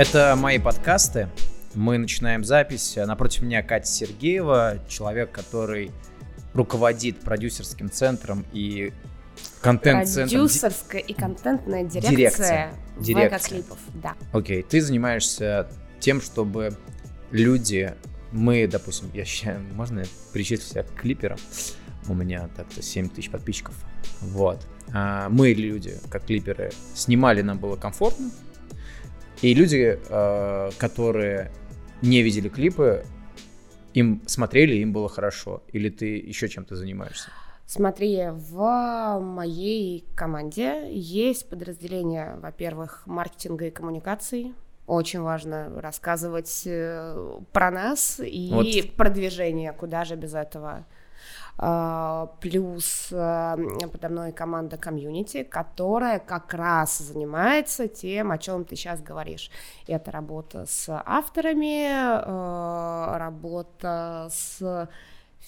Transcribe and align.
Это 0.00 0.34
мои 0.34 0.58
подкасты. 0.58 1.28
Мы 1.74 1.98
начинаем 1.98 2.42
запись. 2.42 2.96
Напротив 2.96 3.42
меня 3.42 3.62
Катя 3.62 3.86
Сергеева, 3.86 4.78
человек, 4.88 5.30
который 5.30 5.90
руководит 6.54 7.20
продюсерским 7.20 7.90
центром 7.90 8.46
и 8.54 8.94
контент-центром. 9.60 10.40
Продюсерская 10.40 11.02
и 11.02 11.12
контентная 11.12 11.84
дирекция, 11.84 12.72
дирекция. 12.98 13.40
клипов, 13.40 13.76
да. 13.92 14.14
Окей, 14.32 14.62
ты 14.62 14.80
занимаешься 14.80 15.68
тем, 15.98 16.22
чтобы 16.22 16.70
люди, 17.30 17.92
мы, 18.32 18.66
допустим, 18.66 19.10
я 19.12 19.26
считаю, 19.26 19.60
можно 19.74 20.00
я 20.00 20.06
причислю 20.32 20.64
себя 20.64 20.82
к 20.82 20.94
клиперам, 20.94 21.38
у 22.08 22.14
меня 22.14 22.48
так-то 22.56 22.80
7 22.80 23.10
тысяч 23.10 23.30
подписчиков, 23.30 23.74
вот. 24.22 24.66
А 24.94 25.28
мы, 25.28 25.52
люди, 25.52 25.98
как 26.08 26.24
клиперы, 26.24 26.70
снимали, 26.94 27.42
нам 27.42 27.58
было 27.58 27.76
комфортно, 27.76 28.30
и 29.42 29.54
люди, 29.54 29.98
э, 30.08 30.70
которые 30.78 31.50
не 32.02 32.22
видели 32.22 32.48
клипы, 32.48 33.04
им 33.94 34.22
смотрели, 34.26 34.76
им 34.76 34.92
было 34.92 35.08
хорошо. 35.08 35.62
Или 35.72 35.88
ты 35.90 36.16
еще 36.16 36.48
чем-то 36.48 36.76
занимаешься? 36.76 37.30
Смотри, 37.66 38.26
в 38.30 39.20
моей 39.20 40.04
команде 40.16 40.88
есть 40.90 41.48
подразделение, 41.48 42.36
во-первых, 42.42 43.02
маркетинга 43.06 43.66
и 43.66 43.70
коммуникаций. 43.70 44.54
Очень 44.86 45.20
важно 45.20 45.80
рассказывать 45.80 46.62
э, 46.66 47.38
про 47.52 47.70
нас 47.70 48.20
и 48.20 48.50
вот. 48.50 48.96
продвижение, 48.96 49.72
куда 49.72 50.04
же 50.04 50.16
без 50.16 50.34
этого. 50.34 50.84
А, 51.62 52.30
плюс 52.40 53.08
э, 53.12 53.56
подо 53.92 54.08
мной 54.08 54.32
команда 54.32 54.78
комьюнити, 54.78 55.42
которая 55.42 56.18
как 56.18 56.54
раз 56.54 56.96
занимается 56.96 57.86
тем, 57.86 58.30
о 58.30 58.38
чем 58.38 58.64
ты 58.64 58.76
сейчас 58.76 59.02
говоришь. 59.02 59.50
Это 59.86 60.10
работа 60.10 60.64
с 60.66 60.88
авторами, 60.88 61.84
э, 61.90 63.18
работа 63.18 64.28
с 64.30 64.88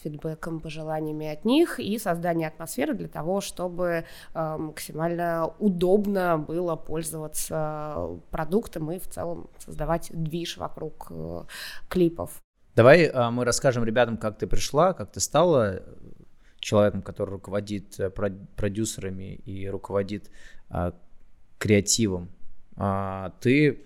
фидбэком, 0.03 0.61
пожеланиями 0.61 1.28
от 1.28 1.47
них 1.47 1.81
и 1.81 1.98
создание 1.98 2.48
атмосферы 2.48 2.93
для 2.93 3.09
того, 3.09 3.41
чтобы 3.41 4.05
э, 4.34 4.56
максимально 4.59 5.55
удобно 5.59 6.37
было 6.37 6.77
пользоваться 6.77 8.20
продуктом 8.31 8.93
и 8.93 8.98
в 8.98 9.09
целом 9.09 9.48
создавать 9.59 10.11
движ 10.12 10.59
вокруг 10.59 11.11
клипов. 11.89 12.43
Давай 12.75 13.06
а, 13.06 13.31
мы 13.31 13.45
расскажем 13.45 13.84
ребятам, 13.84 14.17
как 14.17 14.39
ты 14.39 14.47
пришла, 14.47 14.92
как 14.92 15.12
ты 15.12 15.20
стала 15.20 15.83
человеком, 16.59 17.03
который 17.03 17.31
руководит 17.31 17.98
э, 17.98 18.09
продюсерами 18.09 19.34
и 19.34 19.69
руководит 19.69 20.31
а, 20.70 20.95
креативом. 21.59 22.31
А, 22.77 23.34
ты 23.41 23.84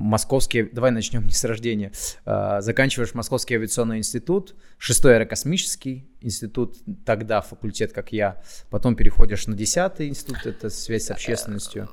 московский, 0.00 0.62
давай 0.62 0.90
начнем 0.90 1.24
не 1.26 1.32
с 1.32 1.44
рождения, 1.44 1.92
а, 2.24 2.60
заканчиваешь 2.60 3.14
Московский 3.14 3.54
авиационный 3.54 3.98
институт, 3.98 4.54
шестой 4.78 5.16
аэрокосмический 5.16 6.08
институт, 6.20 6.76
тогда 7.04 7.40
факультет, 7.40 7.92
как 7.92 8.12
я, 8.12 8.42
потом 8.70 8.96
переходишь 8.96 9.46
на 9.46 9.54
десятый 9.54 10.08
институт, 10.08 10.46
это 10.46 10.70
связь 10.70 11.04
с 11.04 11.10
общественностью. 11.10 11.88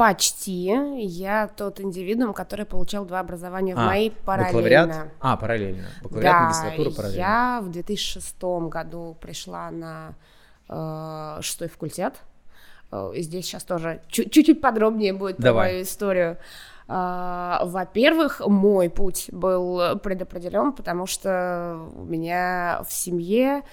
Почти. 0.00 0.72
Я 0.96 1.46
тот 1.46 1.78
индивидуум, 1.78 2.32
который 2.32 2.64
получал 2.64 3.04
два 3.04 3.20
образования 3.20 3.74
а, 3.74 3.82
в 3.82 3.86
моей 3.86 4.10
параллельно. 4.10 4.52
Бакалавриат? 4.52 5.12
А, 5.20 5.36
параллельно. 5.36 5.88
Бакалавриат, 6.02 6.32
да, 6.32 6.42
магистратура 6.44 6.90
параллельно. 6.90 7.20
я 7.20 7.60
в 7.62 7.70
2006 7.70 8.42
году 8.70 9.18
пришла 9.20 9.70
на 9.70 10.14
э, 10.70 11.42
шестой 11.42 11.68
факультет. 11.68 12.14
Э, 12.90 13.12
здесь 13.14 13.44
сейчас 13.44 13.64
тоже 13.64 14.00
чуть-чуть 14.08 14.62
подробнее 14.62 15.12
будет 15.12 15.36
Давай. 15.36 15.66
про 15.66 15.72
мою 15.74 15.82
историю. 15.82 16.38
Э, 16.88 17.58
во-первых, 17.64 18.40
мой 18.46 18.88
путь 18.88 19.28
был 19.32 19.98
предопределен, 19.98 20.72
потому 20.72 21.06
что 21.06 21.78
у 21.94 22.04
меня 22.04 22.80
в 22.88 22.90
семье 22.90 23.64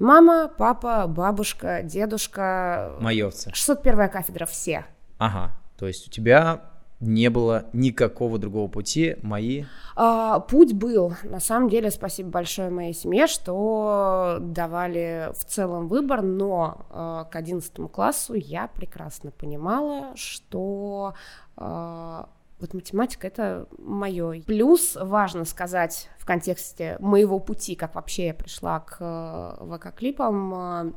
мама, 0.00 0.50
папа, 0.58 1.06
бабушка, 1.06 1.82
дедушка. 1.84 2.96
Маевцы. 2.98 3.52
601 3.54 4.08
кафедра 4.08 4.44
все. 4.44 4.84
Ага. 5.18 5.52
То 5.78 5.86
есть 5.86 6.08
у 6.08 6.10
тебя 6.10 6.62
не 7.00 7.30
было 7.30 7.66
никакого 7.72 8.38
другого 8.38 8.68
пути, 8.68 9.16
мои? 9.22 9.64
А, 9.94 10.40
путь 10.40 10.72
был. 10.72 11.14
На 11.22 11.38
самом 11.38 11.68
деле, 11.68 11.90
спасибо 11.90 12.30
большое 12.30 12.70
моей 12.70 12.92
семье, 12.92 13.28
что 13.28 14.38
давали 14.40 15.30
в 15.34 15.44
целом 15.44 15.86
выбор, 15.86 16.22
но 16.22 16.86
а, 16.90 17.24
к 17.24 17.36
11 17.36 17.72
классу 17.92 18.34
я 18.34 18.66
прекрасно 18.66 19.30
понимала, 19.30 20.16
что 20.16 21.14
а, 21.56 22.28
вот 22.58 22.74
математика 22.74 23.28
это 23.28 23.68
мое. 23.78 24.42
Плюс 24.42 24.96
важно 25.00 25.44
сказать 25.44 26.08
в 26.18 26.26
контексте 26.26 26.96
моего 26.98 27.38
пути, 27.38 27.76
как 27.76 27.94
вообще 27.94 28.26
я 28.26 28.34
пришла 28.34 28.80
к 28.80 28.96
э, 28.98 29.64
ВК-клипам, 29.64 30.96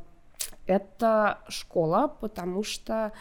это 0.66 1.38
школа, 1.48 2.08
потому 2.20 2.64
что 2.64 3.12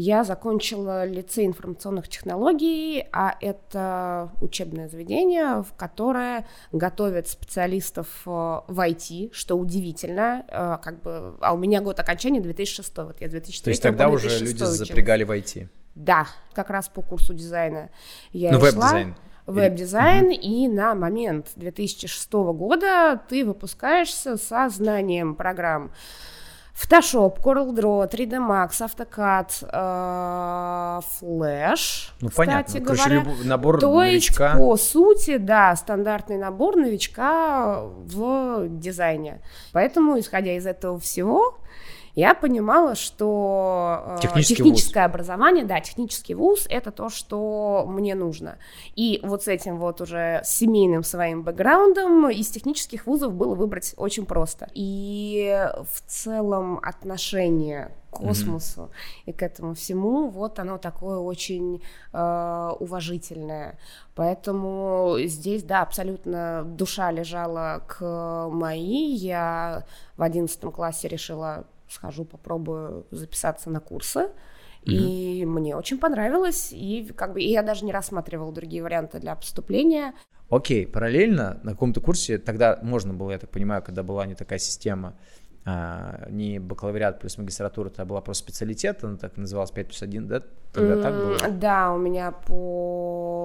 я 0.00 0.22
закончила 0.22 1.04
лицей 1.04 1.44
информационных 1.44 2.08
технологий, 2.08 3.04
а 3.12 3.34
это 3.40 4.30
учебное 4.40 4.88
заведение, 4.88 5.64
в 5.64 5.74
которое 5.76 6.46
готовят 6.70 7.26
специалистов 7.26 8.06
э, 8.24 8.30
в 8.30 8.64
IT, 8.68 9.30
что 9.32 9.56
удивительно, 9.56 10.44
э, 10.46 10.78
как 10.84 11.02
бы, 11.02 11.36
а 11.40 11.52
у 11.52 11.56
меня 11.56 11.80
год 11.80 11.98
окончания 11.98 12.40
2006, 12.40 12.96
вот 12.98 13.20
я 13.20 13.28
2003 13.28 13.64
То 13.64 13.70
есть 13.70 13.82
тогда 13.82 14.08
уже 14.08 14.28
люди 14.38 14.54
училась. 14.54 14.76
запрягали 14.76 15.24
в 15.24 15.32
IT? 15.32 15.66
Да, 15.96 16.28
как 16.52 16.70
раз 16.70 16.88
по 16.88 17.02
курсу 17.02 17.34
дизайна 17.34 17.90
я 18.30 18.52
ну, 18.52 18.60
веб-дизайн. 18.60 19.16
Веб-дизайн, 19.46 20.30
mm-hmm. 20.30 20.34
и 20.34 20.68
на 20.68 20.94
момент 20.94 21.48
2006 21.56 22.32
года 22.32 23.20
ты 23.28 23.44
выпускаешься 23.44 24.36
со 24.36 24.68
знанием 24.68 25.34
программ 25.34 25.90
Photoshop, 26.78 27.40
CorelDRAW, 27.42 28.08
3D 28.08 28.38
Max, 28.38 28.80
AutoCAD, 28.80 29.64
э, 29.72 31.00
Flash. 31.20 32.10
Ну, 32.20 32.28
понятно. 32.30 32.80
Короче, 32.80 33.20
говоря. 33.20 33.24
набор 33.44 33.80
То 33.80 33.92
новичка. 33.92 34.46
есть, 34.50 34.58
по 34.58 34.76
сути, 34.76 35.38
да, 35.38 35.74
стандартный 35.74 36.38
набор 36.38 36.76
новичка 36.76 37.80
в 37.82 38.68
дизайне. 38.68 39.40
Поэтому, 39.72 40.20
исходя 40.20 40.52
из 40.52 40.66
этого 40.66 41.00
всего, 41.00 41.58
я 42.18 42.34
понимала, 42.34 42.96
что 42.96 44.16
э, 44.16 44.18
техническое 44.20 45.04
вуз. 45.04 45.12
образование, 45.12 45.64
да, 45.64 45.78
технический 45.80 46.34
вуз— 46.34 46.66
это 46.68 46.90
то, 46.90 47.10
что 47.10 47.84
мне 47.86 48.16
нужно. 48.16 48.58
И 48.96 49.20
вот 49.22 49.44
с 49.44 49.46
этим 49.46 49.78
вот 49.78 50.00
уже 50.00 50.40
семейным 50.44 51.04
своим 51.04 51.44
бэкграундом 51.44 52.28
из 52.30 52.48
технических 52.48 53.06
вузов 53.06 53.34
было 53.34 53.54
выбрать 53.54 53.94
очень 53.96 54.26
просто. 54.26 54.68
И 54.74 55.64
в 55.88 56.00
целом 56.10 56.80
отношение 56.82 57.92
к 58.10 58.16
космосу 58.16 58.80
mm-hmm. 58.80 59.22
и 59.26 59.32
к 59.32 59.42
этому 59.44 59.74
всему, 59.74 60.28
вот 60.28 60.58
оно 60.58 60.78
такое 60.78 61.18
очень 61.18 61.84
э, 62.12 62.72
уважительное. 62.80 63.78
Поэтому 64.16 65.18
здесь, 65.24 65.62
да, 65.62 65.82
абсолютно 65.82 66.64
душа 66.64 67.12
лежала 67.12 67.84
к 67.86 68.48
моей. 68.50 69.14
Я 69.14 69.84
в 70.16 70.22
одиннадцатом 70.22 70.72
классе 70.72 71.06
решила 71.06 71.64
схожу, 71.88 72.24
попробую 72.24 73.06
записаться 73.10 73.70
на 73.70 73.80
курсы. 73.80 74.28
И 74.84 75.42
mm-hmm. 75.42 75.46
мне 75.46 75.76
очень 75.76 75.98
понравилось, 75.98 76.70
и 76.72 77.12
как 77.16 77.32
бы 77.32 77.42
и 77.42 77.50
я 77.50 77.62
даже 77.62 77.84
не 77.84 77.92
рассматривала 77.92 78.52
другие 78.52 78.82
варианты 78.82 79.18
для 79.18 79.34
поступления. 79.34 80.14
Окей, 80.50 80.86
параллельно 80.86 81.60
на 81.62 81.72
каком-то 81.72 82.00
курсе, 82.00 82.38
тогда 82.38 82.78
можно 82.82 83.12
было, 83.12 83.32
я 83.32 83.38
так 83.38 83.50
понимаю, 83.50 83.82
когда 83.82 84.02
была 84.02 84.24
не 84.24 84.34
такая 84.34 84.58
система, 84.58 85.14
а, 85.66 86.26
не 86.30 86.58
бакалавриат 86.58 87.20
плюс 87.20 87.36
магистратура, 87.36 87.88
это 87.88 88.06
была 88.06 88.22
просто 88.22 88.44
специалитет, 88.44 89.04
она 89.04 89.18
так 89.18 89.36
называлась 89.36 89.70
5 89.70 89.86
плюс 89.88 90.02
1, 90.02 90.26
да? 90.26 90.42
Тогда 90.72 90.94
mm, 90.94 91.02
так 91.02 91.14
было? 91.14 91.50
Да, 91.50 91.92
у 91.92 91.98
меня 91.98 92.32
по... 92.32 93.37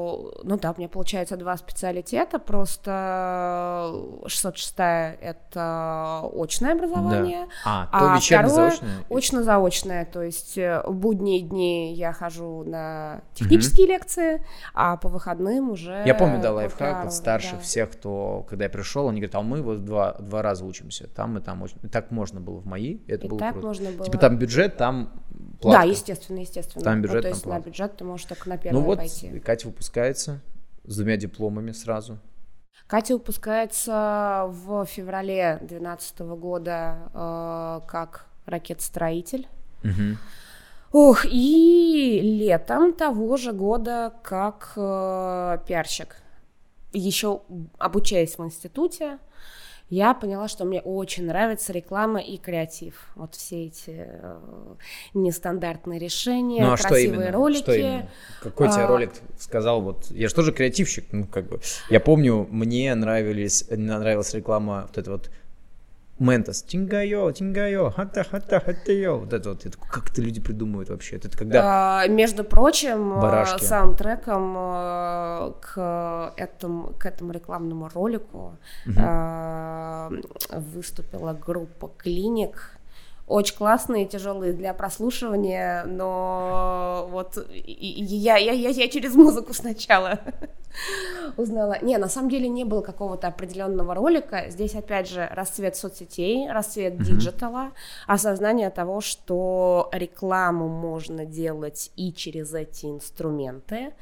Ну 0.43 0.57
да, 0.57 0.71
у 0.71 0.75
меня 0.77 0.89
получается 0.89 1.37
два 1.37 1.57
специалитета, 1.57 2.39
просто 2.39 3.93
606 4.25 4.73
это 4.77 6.29
очное 6.35 6.73
образование, 6.73 7.47
да. 7.65 7.89
а, 7.91 7.99
то 7.99 8.13
а 8.13 8.15
вечерне-заочное? 8.15 9.03
очно-заочное, 9.09 10.05
то 10.05 10.21
есть 10.21 10.57
э, 10.57 10.81
в 10.85 10.93
будние 10.93 11.41
дни 11.41 11.93
я 11.93 12.13
хожу 12.13 12.63
на 12.63 13.21
технические 13.33 13.87
mm-hmm. 13.87 13.89
лекции, 13.89 14.45
а 14.73 14.97
по 14.97 15.09
выходным 15.09 15.69
уже... 15.69 16.03
Я 16.05 16.15
помню, 16.15 16.41
да, 16.41 16.51
лайфхак 16.53 17.05
от 17.05 17.13
старших 17.13 17.59
да. 17.59 17.59
всех, 17.59 17.91
кто, 17.91 18.45
когда 18.49 18.65
я 18.65 18.69
пришел, 18.69 19.09
они 19.09 19.19
говорят, 19.19 19.35
а 19.35 19.41
мы 19.41 19.61
вот 19.61 19.85
два, 19.85 20.13
два 20.13 20.41
раза 20.41 20.65
учимся, 20.65 21.07
там 21.07 21.37
и 21.37 21.41
там, 21.41 21.61
очень... 21.61 21.77
так 21.91 22.11
можно 22.11 22.39
было 22.39 22.59
в 22.59 22.65
мои, 22.65 22.99
это 23.07 23.25
и 23.25 23.29
было 23.29 23.39
так 23.39 23.53
круто. 23.53 23.67
можно 23.67 23.91
было. 23.91 24.05
Типа 24.05 24.17
там 24.17 24.37
бюджет, 24.37 24.77
там 24.77 25.09
платка. 25.61 25.81
Да, 25.81 25.87
естественно, 25.89 26.39
естественно. 26.39 26.83
Там 26.83 27.01
бюджет, 27.01 27.15
ну, 27.15 27.21
то 27.21 27.23
там 27.23 27.31
есть 27.31 27.43
платка. 27.43 27.59
на 27.59 27.65
бюджет 27.65 27.97
ты 27.97 28.03
можешь 28.03 28.25
только 28.25 28.49
на 28.49 28.57
первое 28.57 28.79
Ну 28.79 28.85
вот, 28.85 28.97
пойти. 28.97 29.39
Катя 29.39 29.67
выпускается 29.67 30.41
с 30.85 30.97
двумя 30.97 31.17
дипломами 31.17 31.71
сразу. 31.71 32.19
Катя 32.87 33.13
выпускается 33.13 34.45
в 34.47 34.85
феврале 34.85 35.57
2012 35.61 36.19
года 36.19 36.97
э, 37.13 37.87
как 37.87 38.27
ракетостроитель. 38.45 39.47
Угу. 39.83 40.17
Ох, 40.91 41.25
и 41.25 42.19
летом 42.21 42.93
того 42.93 43.35
же 43.37 43.51
года 43.51 44.13
как 44.21 44.73
э, 44.75 45.57
пиарщик, 45.65 46.17
еще 46.91 47.41
обучаясь 47.79 48.37
в 48.37 48.43
институте, 48.43 49.17
я 49.93 50.13
поняла, 50.13 50.47
что 50.47 50.65
мне 50.65 50.81
очень 50.81 51.25
нравится 51.25 51.71
реклама 51.71 52.19
и 52.19 52.37
креатив. 52.37 53.11
Вот 53.15 53.35
все 53.35 53.65
эти 53.65 54.07
э, 54.07 54.37
нестандартные 55.13 55.99
решения, 55.99 56.65
ну, 56.65 56.73
а 56.73 56.77
красивые 56.77 57.07
что 57.07 57.15
именно? 57.15 57.31
ролики. 57.31 57.61
Что 57.61 57.73
именно? 57.75 58.09
Какой 58.41 58.69
тебе 58.69 58.81
А, 58.81 58.87
ролик 58.87 59.11
сказал? 59.37 59.81
Вот 59.81 60.09
я 60.09 60.27
же 60.27 60.33
тоже 60.33 60.51
креативщик, 60.51 61.05
ну 61.11 61.27
как 61.27 61.47
бы. 61.47 61.61
Я 61.89 61.99
помню, 61.99 62.47
мне 62.49 62.93
нравились, 62.95 63.65
нравилась 63.69 64.33
реклама 64.33 64.87
вот 64.87 64.97
это 64.97 65.11
вот 65.11 65.29
Mentos, 66.23 66.63
тингайо, 66.63 67.31
тингайо, 67.31 67.91
хата 67.91 68.23
хата 68.23 68.59
хатайо. 68.59 69.17
Вот 69.19 69.33
это 69.33 69.49
вот, 69.49 69.65
я 69.65 69.71
такой, 69.71 69.89
как 69.89 70.09
это 70.09 70.21
люди 70.21 70.39
придумывают 70.39 70.89
вообще? 70.89 71.17
Это 71.17 71.37
когда 71.37 72.01
А, 72.03 72.07
между 72.07 72.43
прочим, 72.45 73.13
э, 73.17 73.21
Барашки. 73.21 73.63
саундтреком 73.65 74.55
э, 74.57 75.53
к 75.61 76.33
этому, 76.37 76.93
к 76.97 77.05
этому 77.05 77.33
рекламному 77.33 77.89
ролику 77.93 78.57
э, 78.85 80.09
выступила 80.73 81.33
группа 81.33 81.91
Clinic. 81.97 82.77
Очень 83.25 83.55
классные, 83.55 84.05
тяжелые 84.05 84.51
для 84.51 84.73
прослушивания, 84.73 85.85
но 85.85 87.07
вот 87.09 87.37
я, 87.53 88.35
я, 88.35 88.51
я, 88.51 88.69
я 88.69 88.87
через 88.89 89.15
музыку 89.15 89.53
сначала 89.53 90.19
узнала. 91.37 91.77
Не, 91.81 91.97
на 91.97 92.09
самом 92.09 92.29
деле 92.29 92.49
не 92.49 92.65
было 92.65 92.81
какого-то 92.81 93.27
определенного 93.27 93.95
ролика. 93.95 94.49
Здесь, 94.49 94.75
опять 94.75 95.09
же, 95.09 95.29
расцвет 95.31 95.77
соцсетей, 95.77 96.51
расцвет 96.51 97.01
digital 97.01 97.56
а, 97.56 97.71
осознание 98.07 98.69
того, 98.69 98.99
что 98.99 99.89
рекламу 99.93 100.67
можно 100.67 101.25
делать 101.25 101.91
и 101.95 102.11
через 102.11 102.53
эти 102.53 102.87
инструменты. 102.87 103.93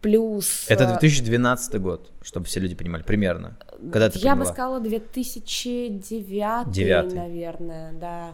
Плюс... 0.00 0.66
это 0.68 0.84
э, 0.84 0.88
2012 0.90 1.80
год, 1.80 2.12
чтобы 2.22 2.44
все 2.44 2.60
люди 2.60 2.74
понимали, 2.74 3.02
примерно. 3.02 3.56
Когда 3.92 4.10
ты 4.10 4.18
Я 4.18 4.34
бы 4.34 4.40
поняла? 4.40 4.52
сказала 4.52 4.80
2009, 4.80 6.70
Девятый. 6.70 7.18
наверное, 7.18 7.92
да. 7.92 8.30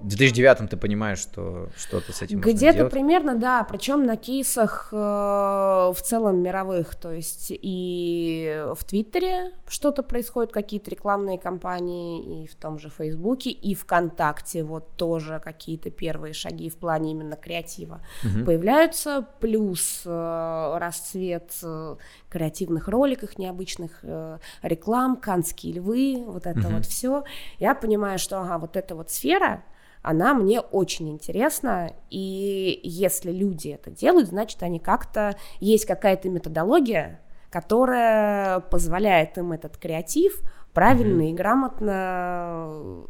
В 0.00 0.08
2009 0.08 0.70
ты 0.70 0.76
понимаешь, 0.76 1.18
что 1.18 1.68
что-то 1.76 2.12
с 2.12 2.22
этим 2.22 2.40
Где-то 2.40 2.86
примерно, 2.86 3.36
да, 3.36 3.62
причем 3.64 4.04
на 4.04 4.16
кейсах 4.16 4.88
э, 4.92 4.96
в 4.96 5.96
целом 6.02 6.42
мировых, 6.42 6.96
то 6.96 7.12
есть 7.12 7.48
и 7.50 8.64
в 8.74 8.84
Твиттере 8.84 9.52
что-то 9.68 10.02
происходит, 10.02 10.52
какие-то 10.52 10.90
рекламные 10.90 11.38
кампании, 11.38 12.42
и 12.42 12.46
в 12.48 12.56
том 12.56 12.78
же 12.78 12.90
Фейсбуке, 12.90 13.50
и 13.50 13.74
ВКонтакте 13.74 14.64
вот 14.64 14.96
тоже 14.96 15.40
какие-то 15.42 15.90
первые 15.90 16.34
шаги 16.34 16.68
в 16.68 16.76
плане 16.76 17.12
именно 17.12 17.36
креатива 17.36 18.00
появляются, 18.44 19.26
плюс 19.40 20.02
э, 20.04 20.78
расцвет 20.78 21.52
э, 21.62 21.96
креативных 22.28 22.88
роликов, 22.88 23.38
необычных 23.38 24.00
э, 24.02 24.38
реклам, 24.82 25.16
канские 25.16 25.74
львы, 25.74 26.24
вот 26.26 26.46
это 26.46 26.68
вот 26.68 26.86
все. 26.86 27.24
Я 27.58 27.74
понимаю, 27.74 28.18
что 28.18 28.40
ага, 28.40 28.58
вот 28.58 28.76
эта 28.76 28.94
вот 28.94 29.10
сфера, 29.10 29.62
она 30.02 30.34
мне 30.34 30.60
очень 30.60 31.08
интересна, 31.10 31.92
и 32.10 32.80
если 32.82 33.30
люди 33.30 33.68
это 33.68 33.90
делают, 33.90 34.28
значит, 34.28 34.62
они 34.62 34.80
как-то, 34.80 35.36
есть 35.60 35.86
какая-то 35.86 36.28
методология, 36.28 37.20
которая 37.50 38.60
позволяет 38.60 39.38
им 39.38 39.52
этот 39.52 39.76
креатив 39.76 40.40
правильно 40.72 41.30
и 41.30 41.34
грамотно 41.34 43.06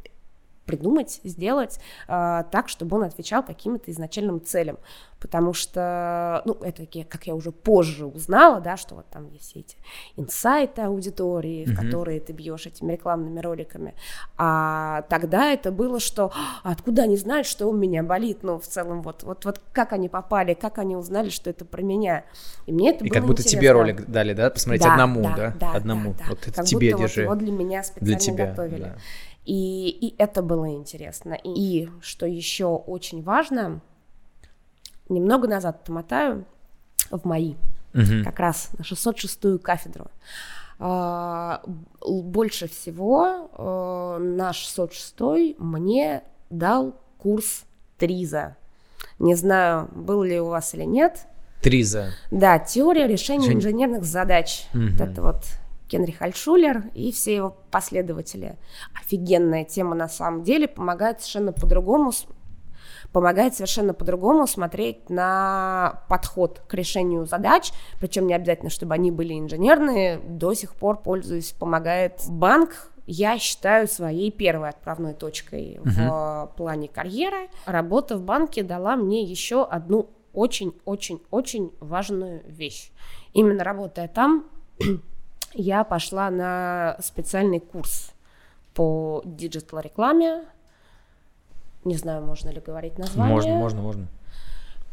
придумать, 0.76 1.20
сделать 1.24 1.78
э, 2.08 2.44
так, 2.50 2.69
чтобы 2.69 2.96
он 2.96 3.04
отвечал 3.04 3.42
каким-то 3.42 3.90
изначальным 3.90 4.42
целям. 4.44 4.78
Потому 5.20 5.52
что, 5.52 6.42
ну, 6.46 6.54
это, 6.62 6.84
как 7.08 7.28
я 7.28 7.34
уже 7.36 7.52
позже 7.52 8.06
узнала, 8.06 8.60
да, 8.60 8.76
что 8.76 8.96
вот 8.96 9.06
там 9.08 9.28
есть 9.28 9.52
эти 9.54 9.76
инсайты 10.16 10.82
аудитории, 10.82 11.64
в 11.64 11.76
которые 11.76 12.19
ты 12.19 12.32
бьешь 12.32 12.66
этими 12.66 12.92
рекламными 12.94 13.38
роликами. 13.38 13.94
А 14.36 15.02
тогда 15.02 15.52
это 15.52 15.70
было, 15.70 16.00
что 16.00 16.32
«А 16.64 16.72
откуда 16.72 17.02
они 17.02 17.16
знают, 17.16 17.46
что 17.46 17.69
у 17.69 17.72
меня 17.72 18.02
болит? 18.02 18.38
Ну, 18.42 18.58
в 18.58 18.66
целом, 18.66 19.02
вот, 19.02 19.22
вот, 19.22 19.44
вот 19.44 19.60
как 19.72 19.92
они 19.92 20.08
попали, 20.08 20.54
как 20.54 20.78
они 20.78 20.96
узнали, 20.96 21.28
что 21.28 21.50
это 21.50 21.64
про 21.64 21.82
меня. 21.82 22.24
И 22.66 22.72
мне 22.72 22.90
это 22.90 23.04
И 23.04 23.08
было 23.08 23.14
как 23.14 23.26
будто 23.26 23.42
тебе 23.44 23.58
интересно. 23.69 23.78
ролик 23.78 24.06
дали, 24.10 24.32
да, 24.34 24.50
посмотреть 24.50 24.82
Да, 24.82 24.92
одному, 24.92 25.22
да? 25.36 25.54
да, 25.60 25.72
одному. 25.72 26.14
да, 26.19 26.24
Вот 26.30 26.42
это 26.48 26.52
Как 26.52 26.64
тебе 26.64 26.90
будто 26.90 27.02
вот 27.02 27.06
держи. 27.08 27.22
его 27.22 27.34
для 27.36 27.52
меня 27.52 27.82
специально 27.84 28.06
Для 28.08 28.19
тебя. 28.19 28.46
готовили. 28.46 28.82
да. 28.82 28.96
И, 29.44 29.89
и 29.89 30.15
это 30.19 30.43
было 30.43 30.69
интересно. 30.75 31.35
И, 31.43 31.89
что 32.00 32.27
еще 32.27 32.67
очень 32.67 33.23
важно, 33.23 33.81
немного 35.09 35.49
назад 35.49 35.81
отмотаю 35.83 36.44
в 37.11 37.25
мои, 37.27 37.55
Мгм. 37.93 38.25
как 38.25 38.39
раз 38.39 38.71
на 38.79 38.83
606-ю 38.85 39.59
кафедру. 39.59 40.06
А, 40.79 41.62
больше 42.00 42.67
всего 42.69 43.50
э, 43.56 44.19
на 44.23 44.53
606 44.53 45.59
мне 45.59 46.23
дал 46.50 46.94
курс 47.19 47.65
Триза. 47.99 48.56
Не 49.19 49.35
знаю, 49.37 49.89
был 49.94 50.23
ли 50.25 50.41
у 50.41 50.47
вас 50.47 50.75
или 50.75 50.83
нет. 50.85 51.27
Триза. 51.62 52.11
Да, 52.33 52.59
теория 52.59 53.06
решения 53.06 53.47
Жень- 53.49 53.59
инженерных 53.59 54.05
задач. 54.05 54.67
Мгм. 54.73 54.97
Вот 54.97 55.00
это 55.00 55.23
вот 55.23 55.37
Генрих 55.93 56.23
Альтшулер 56.23 56.85
и 56.94 57.12
все 57.12 57.37
его 57.37 57.56
последователи. 57.71 58.56
Офигенная 58.99 59.65
тема 59.65 59.94
на 59.94 60.09
самом 60.09 60.43
деле, 60.43 60.67
помогает 60.67 61.21
совершенно 61.21 61.53
по-другому 61.53 62.12
помогает 63.12 63.55
совершенно 63.55 63.93
по-другому 63.93 64.47
смотреть 64.47 65.11
на 65.11 66.03
подход 66.09 66.62
к 66.67 66.75
решению 66.75 67.27
задач, 67.27 67.73
причем 68.00 68.27
не 68.27 68.35
обязательно, 68.35 68.71
чтобы 68.71 68.94
они 68.94 69.11
были 69.11 69.39
инженерные, 69.39 70.19
до 70.19 70.55
сих 70.55 70.75
пор 70.75 70.97
пользуюсь, 71.03 71.53
помогает 71.53 72.23
банк, 72.29 72.91
я 73.06 73.39
считаю 73.39 73.89
своей 73.89 74.31
первой 74.31 74.71
отправной 74.71 75.15
точкой 75.15 75.81
в 75.85 76.53
плане 76.56 76.89
карьеры. 76.89 77.49
Работа 77.67 78.17
в 78.17 78.23
банке 78.23 78.62
дала 78.62 78.97
мне 78.97 79.23
еще 79.23 79.65
одну 79.65 80.09
очень-очень-очень 80.33 81.73
важную 81.81 82.43
вещь. 82.47 82.91
Именно 83.35 83.65
работая 83.65 84.09
там, 84.09 84.46
я 85.55 85.85
пошла 85.85 86.31
на 86.31 86.97
специальный 87.01 87.61
курс 87.61 88.13
по 88.75 89.23
digital-рекламе. 89.24 90.44
Не 91.85 91.97
знаю, 91.97 92.23
можно 92.23 92.51
ли 92.51 92.61
говорить 92.61 92.99
название. 92.99 93.35
Можно, 93.35 93.55
можно, 93.55 93.82
можно. 93.82 94.06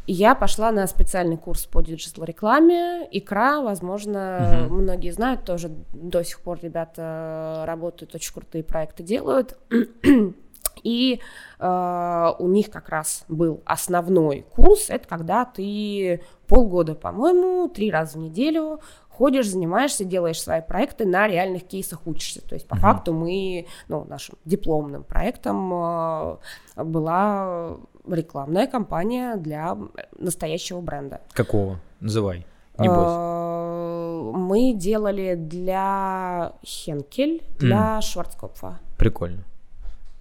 Я 0.08 0.34
пошла 0.34 0.72
на 0.72 0.88
специальный 0.88 1.38
курс 1.38 1.66
по 1.66 1.82
digital-рекламе. 1.81 3.08
Икра, 3.12 3.62
возможно, 3.62 4.66
Мгм. 4.68 4.82
многие 4.82 5.12
знают, 5.12 5.46
тоже 5.46 5.70
до 5.94 6.24
сих 6.24 6.42
пор 6.42 6.60
ребята 6.63 7.63
работают, 7.68 8.16
очень 8.16 8.34
крутые 8.34 8.63
проекты 8.63 9.04
делают. 9.04 9.58
И 10.84 11.20
э, 11.60 12.32
у 12.39 12.48
них 12.48 12.72
как 12.72 12.89
раз 12.89 13.25
был 13.28 13.62
основной 13.66 14.46
курс, 14.50 14.89
это 14.89 15.08
когда 15.08 15.44
ты 15.46 16.22
полгода, 16.48 16.96
по-моему, 16.96 17.68
три 17.68 17.92
раза 17.92 18.18
в 18.18 18.22
неделю 18.22 18.80
ходишь, 19.19 19.49
занимаешься, 19.49 20.05
делаешь 20.05 20.41
свои 20.41 20.61
проекты, 20.61 21.05
на 21.05 21.27
реальных 21.27 21.67
кейсах 21.67 22.07
учишься. 22.07 22.41
То 22.41 22.55
есть, 22.55 22.65
по 22.69 22.77
факту, 22.77 23.13
мы, 23.13 23.67
ну, 23.89 24.05
нашим 24.05 24.35
дипломным 24.45 25.03
проектом 25.03 25.73
э, 25.73 26.38
была 26.77 27.75
рекламная 28.07 28.65
кампания 28.67 29.35
для 29.35 29.77
настоящего 30.17 30.79
бренда. 30.79 31.19
Какого? 31.33 31.81
Называй. 31.99 32.45
Не 32.77 32.88
бойся. 32.88 33.17
Э, 33.17 34.31
Мы 34.35 34.73
делали 34.73 35.35
для 35.35 36.53
Хенкель, 36.63 37.43
для 37.59 37.99
Шварцкопфа. 37.99 38.79
Прикольно. 38.97 39.43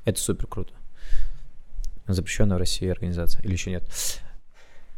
Это 0.04 0.20
супер 0.20 0.48
круто. 0.48 0.72
Запрещенная 2.08 2.56
в 2.56 2.58
России 2.58 2.88
организация. 2.88 3.44
Или 3.44 3.52
еще 3.52 3.70
нет? 3.70 3.84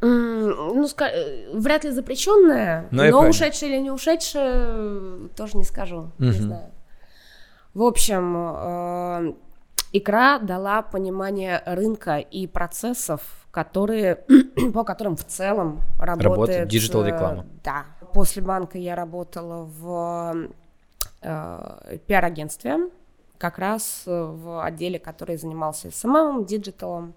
Ну, 0.02 0.84
ска- 0.84 1.10
э, 1.12 1.50
вряд 1.54 1.84
ли 1.84 1.90
запрещенная, 1.90 2.88
Ну, 2.90 3.04
но 3.04 3.18
понял. 3.18 3.30
ушедшая 3.30 3.70
или 3.70 3.78
не 3.80 3.90
ушедшая, 3.90 5.28
тоже 5.36 5.56
не 5.58 5.64
скажу, 5.64 6.10
не 6.18 6.28
Мгм. 6.30 6.36
знаю. 6.42 6.70
В 7.74 7.82
общем, 7.82 8.36
э, 8.36 9.32
икра 9.92 10.38
дала 10.38 10.82
понимание 10.82 11.62
рынка 11.66 12.16
и 12.18 12.46
процессов, 12.46 13.20
которые, 13.50 14.24
по 14.74 14.84
которым 14.84 15.16
в 15.16 15.24
целом 15.24 15.80
работает... 15.98 16.24
Работает 16.24 16.68
digital-реклама. 16.68 17.42
э, 17.42 17.46
Да. 17.64 17.84
После 18.14 18.42
банка 18.42 18.78
я 18.78 18.94
работала 18.96 19.64
в 19.64 20.48
э, 21.22 21.98
пиар-агентстве, 22.06 22.88
как 23.38 23.58
раз 23.58 24.02
в 24.06 24.64
отделе, 24.64 24.98
который 24.98 25.36
занимался 25.36 25.90
SMM, 25.90 26.44
digital 26.46 26.99
ом 26.99 27.14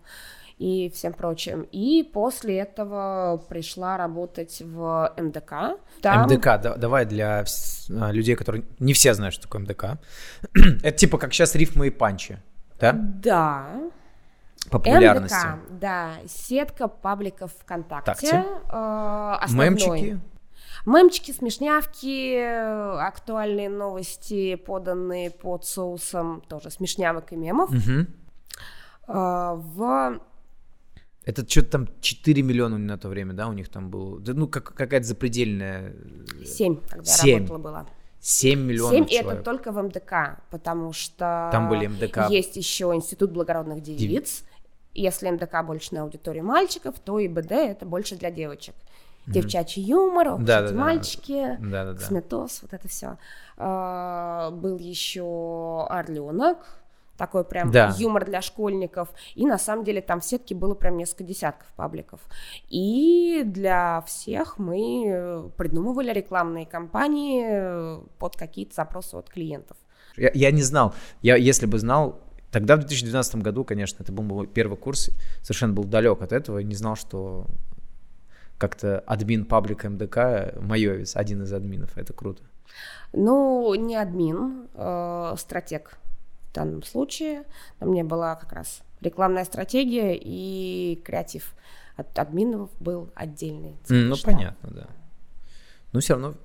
и 0.63 0.89
всем 0.91 1.11
прочим. 1.13 1.67
И 1.73 2.09
после 2.13 2.59
этого 2.59 3.43
пришла 3.49 3.97
работать 3.97 4.61
в 4.65 5.13
МДК. 5.17 5.77
Там- 6.01 6.23
МДК, 6.25 6.43
да- 6.61 6.75
давай 6.77 7.05
для 7.05 7.43
а, 7.89 8.11
людей, 8.11 8.35
которые 8.35 8.63
не 8.79 8.93
все 8.93 9.13
знают, 9.13 9.33
что 9.33 9.43
такое 9.43 9.61
МДК. 9.63 9.99
Это 10.83 10.91
типа 10.97 11.17
как 11.17 11.33
сейчас 11.33 11.55
рифмы 11.55 11.87
и 11.87 11.89
панчи, 11.89 12.37
да? 12.79 12.93
Да. 12.93 13.67
популярности. 14.71 15.35
МДК, 15.35 15.79
да, 15.81 16.11
сетка 16.27 16.87
пабликов 16.87 17.51
ВКонтакте. 17.59 18.11
ТакТе. 18.13 18.45
э, 18.71 19.35
основной. 19.41 19.69
Мемчики. 19.69 20.19
Мемчики, 20.85 21.31
смешнявки, 21.31 22.37
актуальные 23.01 23.69
новости, 23.69 24.55
поданные 24.55 25.29
под 25.29 25.65
соусом 25.65 26.41
тоже 26.47 26.71
смешнявок 26.71 27.33
и 27.33 27.35
мемов. 27.35 27.69
Мгм. 27.69 28.07
Э, 29.07 29.53
В 29.55 30.19
Это 31.25 31.49
что-то 31.49 31.69
там 31.69 31.87
4 32.01 32.41
миллиона 32.41 32.77
на 32.77 32.97
то 32.97 33.07
время, 33.09 33.33
да, 33.33 33.47
у 33.47 33.53
них 33.53 33.69
там 33.69 33.89
было. 33.89 34.19
Да, 34.19 34.33
ну, 34.33 34.47
как, 34.47 34.73
какая-то 34.73 35.05
запредельная... 35.07 35.93
7, 36.45 36.75
когда 36.87 36.97
я 36.97 37.03
Семь. 37.17 37.33
работала, 37.47 37.57
было. 37.57 37.87
7 38.19 38.59
миллионов 38.59 38.91
7 38.93 39.03
и 39.09 39.13
это 39.15 39.23
человек. 39.23 39.43
только 39.43 39.71
в 39.71 39.81
МДК, 39.81 40.41
потому 40.49 40.93
что 40.93 41.49
Там 41.51 41.69
были 41.69 41.87
МДК. 41.87 42.29
есть 42.29 42.55
еще 42.55 42.93
Институт 42.95 43.31
благородных 43.31 43.81
девиц. 43.81 44.43
Если 44.93 45.29
МДК 45.29 45.63
больше 45.65 45.95
на 45.95 46.03
аудиторию 46.03 46.43
мальчиков, 46.45 46.95
то 46.99 47.19
и 47.19 47.27
БД 47.27 47.51
это 47.51 47.85
больше 47.85 48.15
для 48.15 48.31
девочек. 48.31 48.75
Девчачий 49.25 49.81
юмор, 49.81 50.27
ох 50.27 50.39
уж 50.39 50.45
Да-да-да. 50.45 50.67
эти 50.67 50.73
мальчики, 50.77 51.57
Да-да-да. 51.59 51.99
косметоз, 51.99 52.61
вот 52.61 52.73
это 52.73 52.87
все. 52.89 53.17
был 53.57 54.77
еще 54.77 55.85
Орленок, 55.89 56.57
такой 57.17 57.43
прям 57.43 57.71
Да. 57.71 57.93
юмор 57.97 58.25
для 58.25 58.41
школьников. 58.41 59.09
И 59.35 59.45
на 59.45 59.57
самом 59.57 59.83
деле 59.83 60.01
там 60.01 60.19
в 60.19 60.25
сетке 60.25 60.55
было 60.55 60.73
прям 60.75 60.97
несколько 60.97 61.23
десятков 61.23 61.67
пабликов. 61.75 62.21
И 62.69 63.43
для 63.45 64.01
всех 64.01 64.57
мы 64.57 65.05
э, 65.07 65.49
придумывали 65.57 66.11
рекламные 66.11 66.65
кампании 66.65 67.43
э, 67.45 68.01
под 68.19 68.35
какие-то 68.35 68.75
запросы 68.75 69.15
от 69.15 69.29
клиентов. 69.29 69.77
Я, 70.17 70.31
я 70.33 70.51
не 70.51 70.61
знал. 70.61 70.93
Я, 71.21 71.35
если 71.35 71.65
бы 71.65 71.79
знал, 71.79 72.19
тогда 72.51 72.75
в 72.75 72.79
2012 72.79 73.35
году, 73.35 73.63
конечно, 73.63 74.03
это 74.03 74.11
был 74.11 74.23
мой 74.23 74.47
первый 74.47 74.77
курс, 74.77 75.09
совершенно 75.41 75.73
был 75.73 75.83
далек 75.85 76.21
от 76.21 76.31
этого, 76.31 76.59
и 76.59 76.63
не 76.63 76.75
знал, 76.75 76.95
что 76.95 77.45
как-то 78.57 78.99
админ 79.07 79.45
паблика 79.45 79.89
МДК, 79.89 80.55
Майовец, 80.61 81.15
один 81.15 81.43
из 81.43 81.51
админов, 81.53 81.97
это 81.97 82.13
круто. 82.13 82.43
Ну, 83.11 83.73
не 83.75 83.95
админ, 83.95 84.67
э, 84.73 85.33
стратег 85.37 85.97
в 86.53 86.55
данном 86.55 86.83
случае. 86.83 87.45
Там 87.79 87.89
мне 87.89 88.03
была 88.03 88.35
как 88.35 88.53
раз 88.53 88.83
рекламная 89.01 89.43
стратегия 89.43 90.15
и 90.15 91.01
креатив. 91.03 91.55
От 91.97 92.17
админов 92.19 92.69
был 92.79 93.09
отдельный. 93.15 93.75
М, 93.89 94.09
ну, 94.09 94.15
штаб. 94.15 94.33
понятно, 94.35 94.69
да. 94.71 94.87
Но 95.93 95.99
все 95.99 96.13
равно 96.13 96.35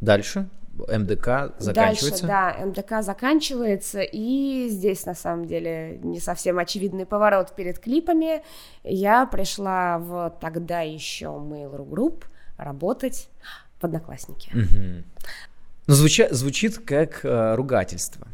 дальше 0.00 0.48
МДК 0.76 1.52
заканчивается. 1.58 2.26
Дальше, 2.26 2.26
да, 2.26 2.56
МДК 2.66 3.02
заканчивается, 3.02 4.02
и 4.02 4.68
здесь, 4.70 5.04
на 5.04 5.14
самом 5.14 5.46
деле, 5.46 5.98
не 6.04 6.20
совсем 6.20 6.58
очевидный 6.60 7.04
поворот 7.06 7.56
перед 7.56 7.80
клипами. 7.80 8.42
Я 8.84 9.26
пришла 9.26 9.98
в 9.98 10.32
тогда 10.40 10.82
еще 10.82 11.26
Mail.ru 11.26 11.88
Group 11.88 12.24
работать 12.56 13.28
в 13.80 13.84
Одноклассники. 13.84 14.50
Мгм. 14.54 15.04
Ну, 15.88 15.94
звуча- 15.94 16.32
звучит 16.32 16.78
как 16.78 17.24
э, 17.24 17.54
ругательство. 17.56 18.28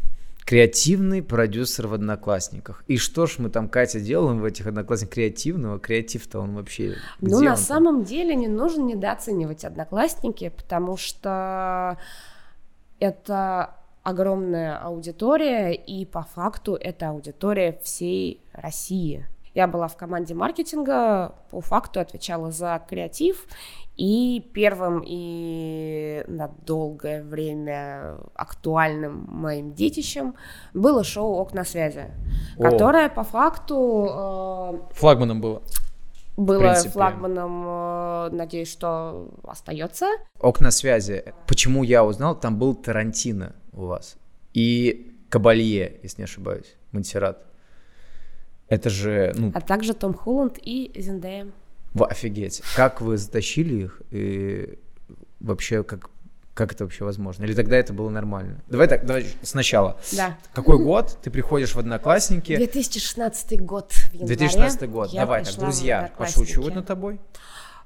Креативный 0.45 1.23
продюсер 1.23 1.87
в 1.87 1.95
Одноклассниках. 1.95 2.85
И 2.87 2.99
что 2.99 3.27
ж 3.27 3.37
мы 3.39 3.49
там, 3.49 3.69
Катя, 3.69 3.99
делаем 3.99 4.41
в 4.41 4.45
этих 4.45 4.67
Одноклассниках 4.67 5.15
креативного? 5.15 5.79
Креатив-то 5.79 6.41
он 6.41 6.55
вообще 6.55 6.97
Ну, 7.21 7.41
на 7.41 7.55
там? 7.55 7.57
самом 7.57 8.05
деле 8.05 8.35
не 8.35 8.49
нужно 8.49 8.83
недооценивать 8.83 9.65
одноклассники, 9.65 10.51
потому 10.55 10.99
что 10.99 11.97
это 12.99 13.75
огромная 14.03 14.77
аудитория, 14.77 15.73
и 15.73 16.05
по 16.05 16.23
факту 16.23 16.75
это 16.75 17.09
аудитория 17.09 17.81
всей 17.83 18.43
России. 18.53 19.27
Я 19.55 19.67
была 19.67 19.89
в 19.89 19.97
команде 19.97 20.35
маркетинга, 20.35 21.35
по 21.51 21.61
факту 21.61 22.01
отвечала 22.01 22.51
за 22.51 22.83
креатив, 22.87 23.47
и 23.97 24.45
первым 24.53 25.03
и 25.07 26.25
на 26.27 26.49
долгое 26.67 27.23
время 27.23 28.17
актуальным 28.35 29.27
моим 29.29 29.73
детищем 29.73 30.35
было 30.73 31.05
шоу 31.05 31.37
«Окна 31.39 31.65
связи», 31.65 32.11
О. 32.59 32.63
которое 32.63 33.09
по 33.09 33.23
факту 33.23 34.09
э, 34.11 34.95
Флагманом 34.95 35.41
было. 35.41 35.63
было 36.37 36.75
флагманом, 36.75 37.65
э, 37.67 38.29
надеюсь, 38.33 38.71
что 38.71 39.29
остается. 39.45 40.07
Окна 40.41 40.73
связи. 40.73 41.33
Почему 41.47 41.85
я 41.85 42.05
узнал, 42.05 42.39
там 42.39 42.59
был 42.59 42.75
Тарантино 42.75 43.55
у 43.73 43.87
вас. 43.87 44.17
И 44.55 45.13
Кабалье, 45.29 46.01
если 46.03 46.23
не 46.23 46.25
ошибаюсь, 46.25 46.77
Монсеррат. 46.91 47.45
Это 48.69 48.91
же, 48.91 49.33
ну, 49.37 49.53
А 49.55 49.61
также 49.61 49.95
Том 49.95 50.15
Холланд 50.15 50.59
и 50.61 50.91
Зендея. 50.97 51.49
В- 51.95 52.05
офигеть. 52.07 52.63
Как 52.77 53.01
вы 53.01 53.17
затащили 53.17 53.85
их? 53.85 54.03
И 54.11 54.79
вообще, 55.41 55.83
как, 55.83 56.11
как 56.55 56.73
это 56.73 56.85
вообще 56.85 57.05
возможно? 57.05 57.45
Или 57.45 57.55
тогда 57.55 57.77
это 57.77 57.93
было 57.93 58.11
нормально? 58.11 58.63
Давай 58.69 58.89
так, 58.89 59.07
давай 59.07 59.27
сначала. 59.43 59.99
Да. 60.13 60.37
Какой 60.53 60.79
год 60.79 61.19
ты 61.23 61.31
приходишь 61.31 61.75
в 61.75 61.79
Одноклассники? 61.79 62.57
2016 62.57 63.61
год 63.63 63.93
в 63.93 64.13
январе. 64.15 64.27
2016 64.37 64.91
год. 64.91 65.11
Давай 65.13 65.45
так, 65.45 65.55
друзья 65.57 66.13
пошучивают 66.19 66.75
над 66.75 66.87
тобой? 66.87 67.21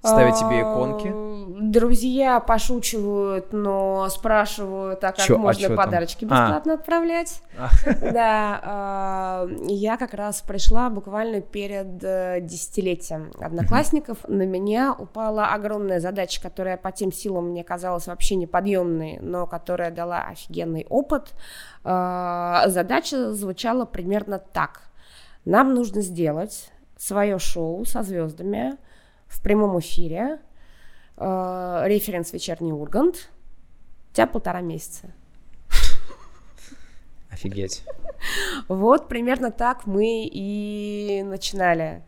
Ставят 0.01 0.37
тебе 0.37 0.61
иконки? 0.61 1.09
А, 1.13 1.39
Друзья 1.61 2.39
пошучивают, 2.39 3.53
но 3.53 4.09
спрашивают, 4.11 5.03
а 5.03 5.09
как 5.13 5.25
Чё, 5.27 5.35
а 5.35 5.39
можно 5.39 5.67
там? 5.69 5.77
подарочки 5.77 6.25
А. 6.25 6.29
бесплатно 6.29 6.75
отправлять. 6.75 7.43
А. 7.59 7.69
Да, 8.13 8.61
а, 8.63 9.49
я 9.67 9.97
как 9.97 10.15
раз 10.15 10.41
пришла 10.41 10.89
буквально 10.89 11.41
перед 11.41 12.03
э, 12.03 12.39
десятилетием 12.41 13.33
одноклассников. 13.41 14.19
На 14.29 14.45
меня 14.47 14.95
упала 14.97 15.47
огромная 15.49 15.99
задача, 16.01 16.41
которая 16.41 16.77
по 16.77 16.93
тем 16.93 17.11
силам 17.13 17.51
мне 17.51 17.65
казалась 17.65 18.07
вообще 18.07 18.37
неподъемной, 18.37 19.19
но 19.21 19.47
которая 19.47 19.91
дала 19.91 20.23
офигенный 20.23 20.87
опыт. 20.89 21.35
А, 21.85 22.65
Задача 22.69 23.33
звучала 23.33 23.85
примерно 23.85 24.39
так. 24.39 24.83
Нам 25.45 25.75
нужно 25.75 26.03
сделать 26.03 26.71
свое 26.97 27.39
шоу 27.39 27.85
со 27.85 28.03
звездами 28.03 28.77
в 29.29 29.43
прямом 29.43 29.79
эфире, 29.79 30.41
э, 31.17 31.83
референс 31.87 32.33
«Вечерний 32.33 32.73
Ургант», 32.73 33.31
у 34.11 34.15
тебя 34.15 34.27
полтора 34.27 34.61
месяца. 34.61 35.13
Офигеть. 37.31 37.85
Вот 38.67 39.09
примерно 39.09 39.51
так 39.51 39.87
мы 39.87 40.25
и 40.25 41.23
начинали. 41.25 42.03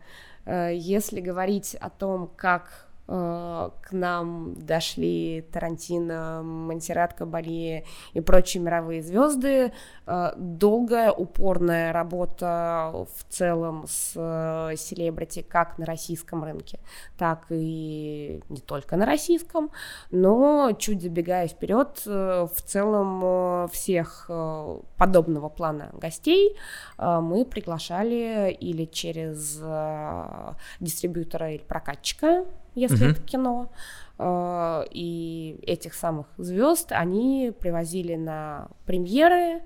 Э, 0.45 0.71
Если 0.73 1.21
говорить 1.21 1.75
о 1.75 1.89
том, 1.89 2.27
как 2.35 2.90
к 3.07 3.91
нам 3.91 4.53
дошли 4.55 5.45
Тарантино, 5.51 6.41
Монсеррат 6.43 7.13
Кабалье 7.13 7.85
и 8.13 8.21
прочие 8.21 8.63
мировые 8.63 9.01
звезды, 9.01 9.73
э, 10.07 10.31
долгая, 10.37 11.11
упорная 11.11 11.91
работа 11.91 12.91
в 12.93 13.33
целом 13.33 13.85
с 13.87 14.13
э, 14.15 14.75
селебрити 14.77 15.41
как 15.41 15.77
на 15.77 15.85
российском 15.85 16.43
рынке, 16.43 16.79
так 17.17 17.47
и 17.49 18.41
не 18.49 18.61
только 18.61 18.95
на 18.95 19.05
российском, 19.05 19.71
но 20.11 20.71
чуть 20.77 21.01
забегая 21.01 21.47
вперед, 21.47 22.01
э, 22.05 22.47
в 22.53 22.61
целом 22.61 23.21
э, 23.23 23.67
всех 23.71 24.27
э, 24.29 24.79
подобного 24.97 25.49
плана 25.49 25.89
гостей 25.93 26.55
э, 26.97 27.19
мы 27.19 27.45
приглашали 27.45 28.51
или 28.51 28.85
через 28.85 29.59
э, 29.61 30.53
дистрибьютора 30.79 31.51
или 31.51 31.63
прокатчика, 31.63 32.45
если 32.75 33.03
Мгм. 33.05 33.11
это 33.11 33.21
кино, 33.21 33.71
э, 34.17 34.83
и 34.91 35.59
этих 35.67 35.93
самых 35.93 36.27
звезд 36.37 36.91
они 36.91 37.51
привозили 37.59 38.15
на 38.15 38.67
премьеры, 38.85 39.61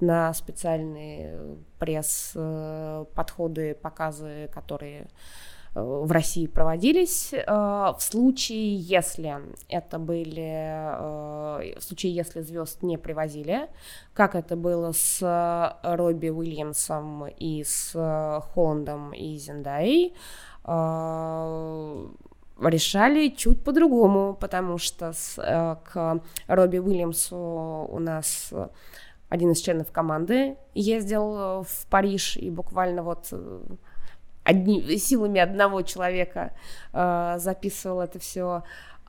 на 0.00 0.32
специальные 0.34 1.56
пресс-подходы, 1.78 3.74
показы, 3.74 4.48
которые 4.52 5.08
э, 5.74 5.82
в 5.82 6.10
России 6.12 6.46
проводились. 6.46 7.32
Э, 7.32 7.44
В 7.46 7.98
случае, 8.00 8.76
если 8.76 9.36
это 9.68 9.98
были, 9.98 10.52
э, 10.94 11.78
в 11.78 11.82
случае, 11.82 12.14
если 12.14 12.40
звезд 12.42 12.82
не 12.82 12.96
привозили, 12.98 13.68
как 14.14 14.34
это 14.34 14.56
было 14.56 14.92
с 14.92 15.20
Робби 15.82 16.28
Уильямсом 16.30 17.26
и 17.28 17.62
с 17.64 17.92
э, 17.94 18.40
Холландом 18.52 19.12
и 19.12 19.36
Зендай, 19.38 20.14
э, 20.64 22.06
решали 22.60 23.28
чуть 23.28 23.62
по-другому, 23.62 24.34
потому 24.34 24.78
что 24.78 25.12
с, 25.12 25.38
э, 25.38 25.76
к 25.84 26.20
Робби 26.46 26.78
Уильямсу 26.78 27.36
у 27.36 27.98
нас 27.98 28.52
один 29.28 29.52
из 29.52 29.60
членов 29.60 29.90
команды 29.90 30.56
ездил 30.74 31.36
э, 31.36 31.64
в 31.64 31.86
Париж 31.90 32.36
и 32.36 32.50
буквально 32.50 33.02
вот 33.02 33.28
э, 33.32 33.60
одни, 34.44 34.98
силами 34.98 35.40
одного 35.40 35.82
человека 35.82 36.52
э, 36.92 37.36
записывал 37.38 38.00
это 38.00 38.18
все. 38.18 38.62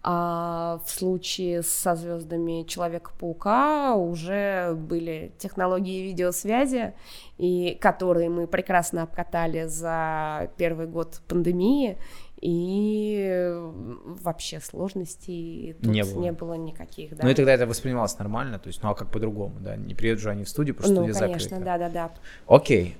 А 0.10 0.80
в 0.86 0.90
случае 0.90 1.64
со 1.64 1.96
звездами 1.96 2.64
Человека-паука 2.64 3.96
уже 3.96 4.74
были 4.74 5.34
технологии 5.38 6.04
видеосвязи, 6.04 6.94
и 7.38 7.78
которые 7.82 8.30
мы 8.30 8.48
прекрасно 8.48 9.04
обкатали 9.04 9.66
за 9.66 10.50
первый 10.56 10.88
год 10.88 11.20
пандемии, 11.28 11.98
и 12.42 13.52
вообще 13.52 14.60
сложностей 14.60 15.76
тут 15.82 15.92
не 15.92 16.04
было, 16.04 16.22
не 16.22 16.32
было 16.32 16.54
никаких. 16.54 17.16
Да. 17.16 17.24
Ну 17.24 17.30
и 17.30 17.34
тогда 17.34 17.54
это 17.54 17.66
воспринималось 17.66 18.18
нормально, 18.20 18.60
то 18.60 18.68
есть, 18.68 18.84
ну 18.84 18.90
а 18.90 18.96
как 18.96 19.10
по-другому, 19.10 19.56
да? 19.60 19.76
Не 19.76 19.96
приедут 19.96 20.22
же 20.22 20.30
они 20.30 20.44
в 20.44 20.50
студию, 20.50 20.76
потому 20.76 20.94
что 20.94 21.02
ну, 21.02 21.14
студия 21.14 21.28
конечно, 21.28 21.58
закрыта. 21.58 21.66
да, 21.66 21.78
да, 21.78 21.90
да. 21.90 22.12
Окей. 22.48 22.96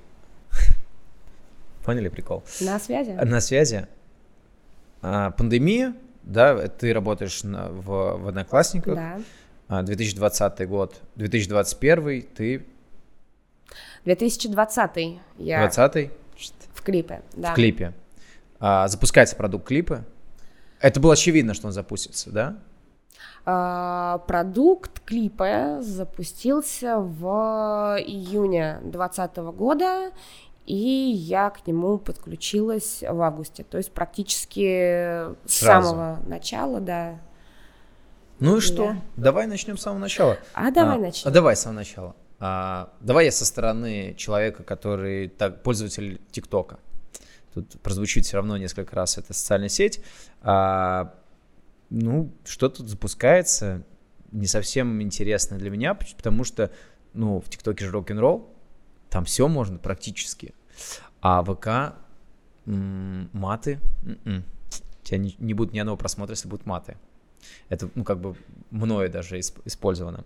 Поняли 1.84 2.08
прикол? 2.08 2.42
На 2.60 2.80
связи. 2.80 3.12
На 3.12 3.40
связи. 3.40 3.86
А, 5.02 5.30
пандемия, 5.30 5.94
да, 6.24 6.66
ты 6.66 6.92
работаешь 6.92 7.44
на, 7.44 7.68
в, 7.68 8.18
в 8.18 8.28
Одноклассниках. 8.28 8.96
Да. 9.68 9.82
2020 9.82 10.60
а, 10.60 10.66
год, 10.66 11.00
2021 11.14 12.22
ты... 12.34 12.66
2020 14.04 15.20
я... 15.38 15.60
20 15.60 16.10
В 16.74 16.82
клипе, 16.82 17.22
да. 17.36 17.52
В 17.52 17.54
клипе. 17.54 17.92
А, 18.60 18.88
запускается 18.88 19.36
продукт 19.36 19.66
клипы. 19.66 20.04
Это 20.80 21.00
было 21.00 21.14
очевидно, 21.14 21.54
что 21.54 21.66
он 21.66 21.72
запустится, 21.72 22.30
да? 22.30 22.58
А, 23.44 24.18
продукт 24.26 25.00
клипа 25.00 25.78
запустился 25.80 26.98
в 26.98 27.96
июне 27.98 28.78
2020 28.82 29.36
года, 29.56 30.10
и 30.66 30.76
я 30.76 31.50
к 31.50 31.66
нему 31.66 31.98
подключилась 31.98 33.02
в 33.08 33.22
августе, 33.22 33.64
то 33.64 33.78
есть 33.78 33.90
практически 33.90 35.24
Сразу. 35.46 35.88
с 35.88 35.90
самого 35.90 36.18
начала, 36.26 36.80
да. 36.80 37.20
Ну 38.38 38.58
и 38.58 38.60
что? 38.60 38.84
Я... 38.84 39.02
Давай 39.16 39.46
начнем 39.46 39.78
с 39.78 39.82
самого 39.82 39.98
начала. 39.98 40.36
А 40.52 40.70
давай 40.70 40.96
а, 40.96 41.00
начнем. 41.00 41.28
А 41.28 41.32
давай 41.32 41.56
с 41.56 41.60
самого 41.60 41.78
начала. 41.78 42.14
А, 42.38 42.90
давай 43.00 43.24
я 43.24 43.32
со 43.32 43.44
стороны 43.44 44.14
человека, 44.16 44.62
который 44.62 45.28
так, 45.28 45.62
пользователь 45.62 46.20
ТикТока. 46.30 46.78
Тут 47.54 47.80
прозвучит 47.80 48.26
все 48.26 48.36
равно 48.36 48.56
несколько 48.56 48.94
раз 48.94 49.18
эта 49.18 49.32
социальная 49.32 49.68
сеть. 49.68 50.00
А, 50.42 51.14
ну, 51.90 52.32
что 52.44 52.68
тут 52.68 52.88
запускается, 52.88 53.82
не 54.32 54.46
совсем 54.46 55.00
интересно 55.02 55.58
для 55.58 55.70
меня, 55.70 55.94
потому 55.94 56.44
что, 56.44 56.70
ну, 57.14 57.40
в 57.40 57.48
ТикТоке 57.48 57.84
же 57.86 57.90
рок-н-ролл, 57.90 58.48
там 59.10 59.24
все 59.24 59.48
можно 59.48 59.78
практически. 59.78 60.54
А 61.20 61.42
ВК 61.42 61.96
м- 62.66 63.30
маты, 63.32 63.80
м-м. 64.04 64.44
у 65.02 65.04
тебя 65.04 65.18
не, 65.18 65.34
не 65.38 65.54
будет 65.54 65.72
ни 65.72 65.78
одного 65.78 65.96
просмотра, 65.96 66.34
если 66.34 66.48
будут 66.48 66.66
маты. 66.66 66.96
Это, 67.68 67.88
ну, 67.94 68.04
как 68.04 68.20
бы 68.20 68.36
мною 68.70 69.10
даже 69.10 69.40
использовано. 69.40 70.24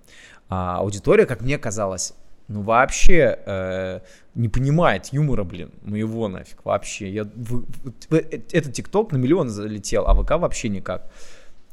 А 0.48 0.78
аудитория, 0.78 1.26
как 1.26 1.42
мне 1.42 1.58
казалось, 1.58 2.14
ну, 2.52 2.62
вообще 2.62 3.38
э, 3.47 4.00
не 4.35 4.49
понимает 4.49 5.06
юмора, 5.06 5.44
блин, 5.44 5.71
моего 5.82 6.28
нафиг, 6.28 6.64
вообще. 6.64 7.11
Я, 7.11 7.25
в, 7.25 7.64
в, 8.11 8.14
этот 8.14 8.75
ТикТок 8.75 9.12
на 9.12 9.16
миллион 9.16 9.49
залетел, 9.49 10.04
а 10.06 10.14
ВК 10.14 10.32
вообще 10.32 10.68
никак. 10.68 11.11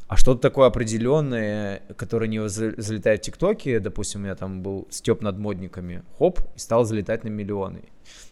А 0.07 0.15
что-то 0.15 0.41
такое 0.41 0.67
определенное, 0.67 1.83
которое 1.97 2.27
не 2.27 2.47
залетает 2.47 3.21
в 3.21 3.23
ТикТоке, 3.25 3.79
допустим, 3.79 4.21
у 4.21 4.23
меня 4.23 4.35
там 4.35 4.63
был 4.63 4.87
степ 4.89 5.21
над 5.21 5.37
модниками, 5.37 6.03
хоп, 6.17 6.39
и 6.55 6.59
стал 6.59 6.85
залетать 6.85 7.23
на 7.23 7.29
миллионы. 7.29 7.83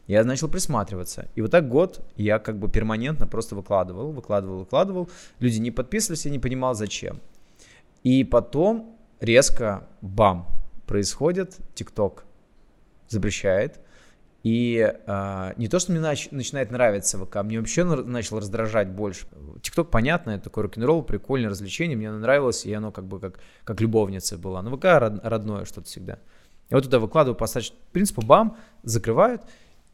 Я 0.07 0.23
начал 0.23 0.47
присматриваться. 0.47 1.27
И 1.35 1.41
вот 1.41 1.51
так 1.51 1.67
год 1.67 1.99
я 2.15 2.39
как 2.39 2.57
бы 2.57 2.69
перманентно 2.69 3.27
просто 3.27 3.55
выкладывал, 3.55 4.11
выкладывал, 4.11 4.59
выкладывал. 4.59 5.09
Люди 5.39 5.59
не 5.59 5.69
подписывались, 5.69 6.25
я 6.25 6.31
не 6.31 6.39
понимал 6.39 6.73
зачем. 6.73 7.19
И 8.03 8.23
потом 8.23 8.97
резко, 9.19 9.87
бам, 10.01 10.47
происходит 10.87 11.57
ТикТок 11.75 12.26
запрещает. 13.07 13.79
И 14.43 14.93
э, 15.05 15.53
не 15.57 15.67
то, 15.67 15.79
что 15.79 15.91
мне 15.91 15.99
нач- 15.99 16.29
начинает 16.31 16.71
нравиться 16.71 17.17
ВК, 17.17 17.43
мне 17.43 17.59
вообще 17.59 17.83
начал 17.83 18.39
раздражать 18.39 18.89
больше. 18.89 19.25
ТикТок, 19.61 19.89
понятно, 19.89 20.31
это 20.31 20.45
такой 20.45 20.63
рок-н-ролл, 20.63 21.03
прикольное 21.03 21.49
развлечение, 21.49 21.97
мне 21.97 22.09
оно 22.09 22.19
нравилось, 22.19 22.65
и 22.65 22.71
оно 22.71 22.91
как 22.91 23.05
бы 23.05 23.19
как, 23.19 23.39
как 23.63 23.81
любовница 23.81 24.37
была. 24.37 24.61
Но 24.61 24.75
ВК 24.77 24.85
род- 24.85 25.19
родное 25.23 25.65
что-то 25.65 25.87
всегда. 25.87 26.19
И 26.69 26.73
вот 26.73 26.83
туда 26.83 26.99
выкладываю 26.99 27.35
по 27.35 27.47
принципу, 27.91 28.21
бам, 28.21 28.57
закрывают. 28.83 29.41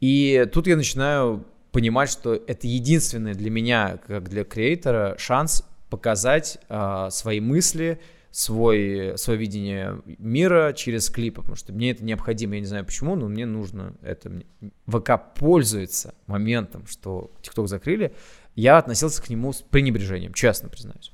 И 0.00 0.46
тут 0.52 0.66
я 0.66 0.76
начинаю 0.76 1.44
понимать, 1.72 2.10
что 2.10 2.34
это 2.34 2.66
единственный 2.66 3.34
для 3.34 3.50
меня, 3.50 3.98
как 4.06 4.28
для 4.28 4.44
креатора, 4.44 5.16
шанс 5.18 5.66
показать 5.94 6.58
э, 6.68 7.06
свои 7.12 7.38
мысли, 7.38 8.00
свой, 8.32 9.12
свое 9.16 9.38
видение 9.38 10.02
мира 10.18 10.72
через 10.72 11.08
клипы, 11.08 11.42
потому 11.42 11.54
что 11.54 11.72
мне 11.72 11.92
это 11.92 12.04
необходимо, 12.04 12.54
я 12.54 12.60
не 12.60 12.66
знаю 12.66 12.84
почему, 12.84 13.14
но 13.14 13.28
мне 13.28 13.46
нужно 13.46 13.94
это. 14.02 14.42
ВК 14.86 15.12
пользуется 15.36 16.14
моментом, 16.26 16.84
что 16.88 17.30
ТикТок 17.42 17.68
закрыли, 17.68 18.12
я 18.56 18.78
относился 18.78 19.22
к 19.22 19.30
нему 19.30 19.52
с 19.52 19.62
пренебрежением, 19.62 20.32
честно 20.32 20.68
признаюсь. 20.68 21.12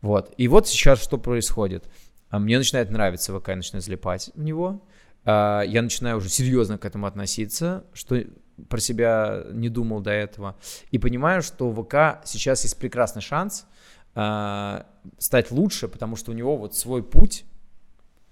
Вот. 0.00 0.32
И 0.38 0.48
вот 0.48 0.66
сейчас 0.66 1.02
что 1.02 1.18
происходит. 1.18 1.84
А 2.30 2.38
мне 2.38 2.56
начинает 2.56 2.90
нравиться 2.90 3.38
ВК, 3.38 3.48
я 3.48 3.56
начинаю 3.56 3.82
залипать 3.82 4.30
в 4.34 4.42
него. 4.42 4.82
А, 5.26 5.60
я 5.60 5.82
начинаю 5.82 6.16
уже 6.16 6.30
серьезно 6.30 6.78
к 6.78 6.86
этому 6.86 7.04
относиться, 7.04 7.84
что 7.92 8.24
про 8.70 8.80
себя 8.80 9.44
не 9.52 9.68
думал 9.68 10.00
до 10.00 10.10
этого. 10.10 10.56
И 10.90 10.98
понимаю, 10.98 11.42
что 11.42 11.68
у 11.68 11.74
ВК 11.74 12.24
сейчас 12.24 12.62
есть 12.62 12.78
прекрасный 12.78 13.20
шанс 13.20 13.66
э, 14.14 14.82
стать 15.18 15.50
лучше, 15.50 15.88
потому 15.88 16.16
что 16.16 16.32
у 16.32 16.34
него 16.34 16.56
вот 16.56 16.74
свой 16.74 17.02
путь 17.02 17.44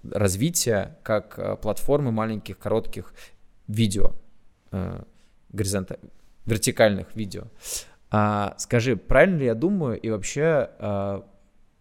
развития 0.03 0.97
как 1.03 1.37
э, 1.37 1.55
платформы 1.57 2.11
маленьких 2.11 2.57
коротких 2.57 3.13
видео, 3.67 4.13
э, 4.71 5.03
горизонта, 5.49 5.99
вертикальных 6.45 7.15
видео. 7.15 7.43
А, 8.09 8.55
скажи, 8.57 8.97
правильно 8.97 9.37
ли 9.37 9.45
я 9.45 9.55
думаю 9.55 9.99
и 9.99 10.09
вообще 10.09 11.23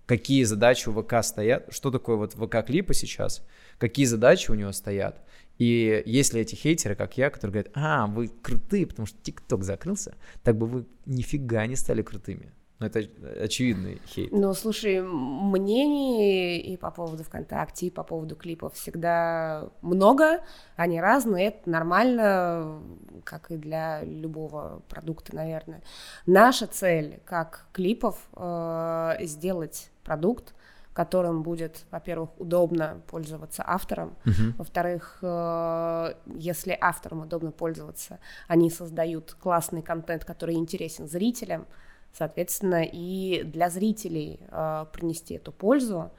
какие 0.07 0.43
задачи 0.43 0.89
у 0.89 1.03
ВК 1.03 1.23
стоят? 1.23 1.73
Что 1.73 1.93
такое 1.93 2.17
вот 2.17 2.35
ВК-клипы 2.35 2.95
сейчас? 2.95 3.47
Какие 3.79 4.07
задачи 4.07 4.51
у 4.51 4.55
него 4.55 4.73
стоят? 4.73 5.23
И 5.61 6.03
есть 6.07 6.33
ли 6.33 6.41
эти 6.41 6.55
хейтеры, 6.55 6.97
как 6.97 7.17
я, 7.19 7.31
которые 7.31 7.53
говорят, 7.53 7.73
а, 7.75 8.07
вы 8.07 8.29
крутые, 8.29 8.87
потому 8.87 9.07
что 9.07 9.19
ТикТок 9.23 9.63
закрылся, 9.63 10.17
так 10.43 10.57
бы 10.57 10.67
вы 10.67 10.87
нифига 11.07 11.67
не 11.67 11.77
стали 11.77 12.03
крутыми. 12.03 12.51
Ну, 12.81 12.87
это 12.87 13.01
очевидный 13.43 14.01
хейт. 14.07 14.33
Ну, 14.33 14.55
слушай, 14.55 15.03
мнений 15.03 16.59
и 16.59 16.79
по 16.79 16.91
поводу 16.91 17.23
ВКонтакте, 17.25 17.87
и 17.87 17.91
по 17.91 18.03
поводу 18.03 18.37
клипов 18.37 18.73
всегда 18.75 19.69
много, 19.83 20.41
они 20.77 20.99
разные, 20.99 21.49
это 21.49 21.69
нормально, 21.69 22.81
как 23.25 23.51
и 23.51 23.59
для 23.59 24.03
любого 24.03 24.83
продукта, 24.89 25.37
наверное. 25.37 25.83
Наша 26.25 26.67
цель, 26.67 27.21
как 27.27 27.67
клипов, 27.75 28.17
э, 28.35 29.17
сделать 29.25 29.91
продукт, 30.03 30.55
которым 30.95 31.43
будет, 31.43 31.85
во-первых, 31.91 32.31
удобно 32.39 33.03
пользоваться 33.09 33.63
автором, 33.67 34.17
uh-huh. 34.25 34.57
во-вторых, 34.57 35.19
э, 35.21 36.15
если 36.35 36.77
авторам 36.81 37.21
удобно 37.21 37.53
пользоваться, 37.53 38.21
они 38.49 38.71
создают 38.71 39.35
классный 39.35 39.83
контент, 39.83 40.25
который 40.25 40.55
интересен 40.55 41.07
зрителям, 41.07 41.67
соответственно, 42.13 42.83
и 42.85 43.43
для 43.45 43.71
зрителей 43.71 44.41
э, 44.51 44.87
принести 44.93 45.35
эту 45.35 45.53
пользу, 45.53 46.11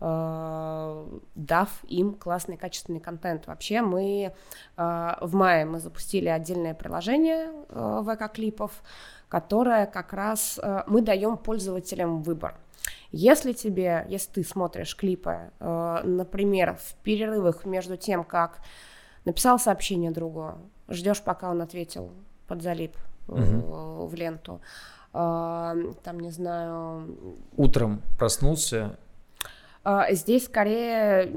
э, 0.00 1.18
дав 1.34 1.84
им 1.84 2.14
классный 2.14 2.56
качественный 2.56 3.00
контент. 3.00 3.46
Вообще 3.46 3.82
мы 3.82 4.32
э, 4.76 5.14
в 5.20 5.34
мае 5.34 5.64
мы 5.64 5.80
запустили 5.80 6.28
отдельное 6.28 6.74
приложение 6.74 7.50
э, 7.68 8.02
ВК-клипов, 8.04 8.82
которое 9.28 9.86
как 9.86 10.12
раз 10.12 10.58
э, 10.62 10.82
мы 10.86 11.02
даем 11.02 11.36
пользователям 11.36 12.22
выбор. 12.22 12.56
Если 13.12 13.52
тебе, 13.52 14.06
если 14.08 14.32
ты 14.32 14.44
смотришь 14.44 14.96
клипы, 14.96 15.50
э, 15.58 16.00
например, 16.04 16.76
в 16.76 16.94
перерывах 17.02 17.64
между 17.64 17.96
тем, 17.96 18.24
как 18.24 18.60
написал 19.24 19.58
сообщение 19.58 20.10
другу, 20.10 20.54
ждешь, 20.88 21.22
пока 21.22 21.50
он 21.50 21.60
ответил 21.62 22.12
под 22.46 22.62
залип 22.62 22.96
угу. 23.26 24.06
в 24.06 24.14
ленту, 24.14 24.60
там, 26.02 26.20
не 26.20 26.30
знаю... 26.30 27.38
Утром 27.56 28.02
проснулся, 28.18 28.98
а, 29.88 30.12
Здесь 30.12 30.46
скорее 30.46 31.30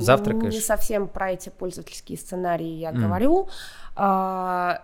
Завтракаешь? 0.00 0.54
не 0.54 0.60
совсем 0.60 1.06
про 1.06 1.32
эти 1.32 1.50
пользовательские 1.50 2.16
сценарии 2.16 2.66
я 2.66 2.92
mm. 2.92 2.98
говорю, 2.98 3.46
А, 3.46 3.50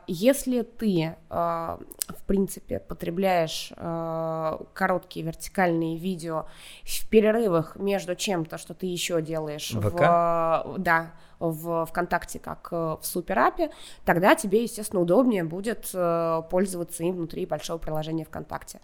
если 0.07 0.63
ты, 0.63 1.17
а, 1.31 1.81
в 2.09 2.23
принципе, 2.25 2.79
потребляешь 2.79 3.73
а, 3.77 4.63
короткие 4.73 5.27
вертикальные 5.27 5.97
видео 5.97 6.47
в 6.85 7.09
перерывах 7.09 7.75
между 7.77 8.15
чем-то, 8.15 8.57
что 8.57 8.73
ты 8.73 8.87
еще 8.87 9.21
делаешь 9.21 9.71
ВК? 9.71 10.01
в, 10.01 10.75
да, 10.79 11.13
в 11.41 11.87
ВКонтакте, 11.87 12.39
как 12.39 12.69
э, 12.71 12.77
в 12.77 13.01
Суперапе, 13.03 13.71
тогда 14.05 14.35
тебе, 14.35 14.63
естественно, 14.63 15.01
удобнее 15.01 15.43
будет 15.43 15.91
э, 15.95 16.43
пользоваться 16.51 17.03
им 17.03 17.17
внутри 17.17 17.47
большого 17.47 17.79
приложения 17.79 18.25
ВКонтакте. 18.27 18.81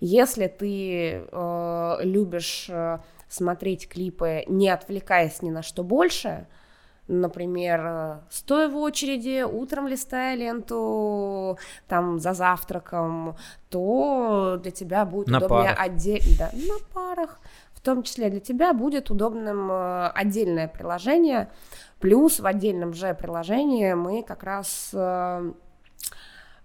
Если 0.00 0.48
ты 0.48 1.24
э, 1.30 1.96
любишь 2.02 2.68
смотреть 3.28 3.88
клипы, 3.88 4.42
не 4.48 4.68
отвлекаясь 4.68 5.40
ни 5.40 5.50
на 5.50 5.62
что 5.62 5.84
больше, 5.84 6.48
например, 7.10 8.20
стоя 8.30 8.68
в 8.68 8.76
очереди, 8.76 9.42
утром 9.42 9.88
листая 9.88 10.36
ленту, 10.36 11.58
там, 11.88 12.18
за 12.20 12.32
завтраком, 12.32 13.36
то 13.68 14.58
для 14.62 14.70
тебя 14.70 15.04
будет 15.04 15.28
На 15.28 15.38
удобнее 15.38 15.70
отдельно, 15.70 16.36
да, 16.38 16.50
на 16.52 16.78
парах, 16.94 17.40
в 17.74 17.80
том 17.80 18.02
числе 18.02 18.30
для 18.30 18.40
тебя 18.40 18.72
будет 18.72 19.10
удобным 19.10 19.70
э, 19.70 20.08
отдельное 20.08 20.68
приложение, 20.68 21.50
плюс 21.98 22.38
в 22.38 22.46
отдельном 22.46 22.92
же 22.92 23.14
приложении 23.14 23.94
мы 23.94 24.22
как 24.22 24.44
раз 24.44 24.90
э, 24.92 25.52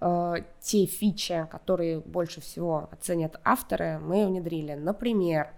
э, 0.02 0.34
те 0.60 0.86
фичи, 0.86 1.48
которые 1.50 2.02
больше 2.02 2.42
всего 2.42 2.90
оценят 2.92 3.40
авторы, 3.44 3.98
мы 4.00 4.28
внедрили. 4.28 4.74
Например, 4.74 5.50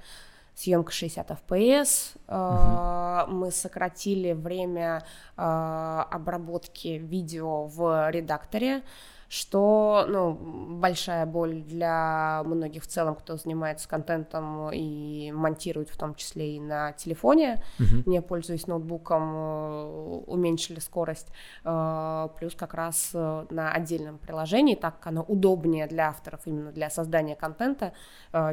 съемка 0.57 0.91
60 0.91 1.37
FPS, 1.47 2.17
э, 2.27 3.31
мы 3.31 3.51
сократили 3.51 4.33
время 4.33 5.03
э, 5.37 5.41
обработки 5.41 6.97
видео 6.97 7.67
в 7.67 8.09
редакторе, 8.09 8.81
что, 9.29 10.05
ну, 10.07 10.33
большая 10.79 11.25
боль 11.25 11.61
для 11.61 12.41
многих 12.45 12.83
в 12.83 12.87
целом, 12.87 13.15
кто 13.15 13.35
занимается 13.37 13.87
контентом 13.89 14.71
и 14.71 15.31
монтирует 15.33 15.89
в 15.89 15.97
том 15.97 16.15
числе 16.15 16.55
и 16.55 16.59
на 16.59 16.93
телефоне, 16.93 17.61
Мгм. 17.77 18.03
не 18.05 18.21
пользуясь 18.21 18.67
ноутбуком, 18.67 19.23
э, 19.35 20.21
уменьшили 20.27 20.79
скорость, 20.79 21.27
э, 21.65 22.27
плюс 22.39 22.55
как 22.55 22.73
раз 22.73 23.11
э, 23.13 23.45
на 23.49 23.71
отдельном 23.73 24.17
приложении, 24.17 24.75
так 24.75 24.97
как 24.99 25.07
оно 25.07 25.23
удобнее 25.23 25.87
для 25.87 26.09
авторов 26.09 26.41
именно 26.45 26.71
для 26.71 26.89
создания 26.89 27.35
контента, 27.35 27.93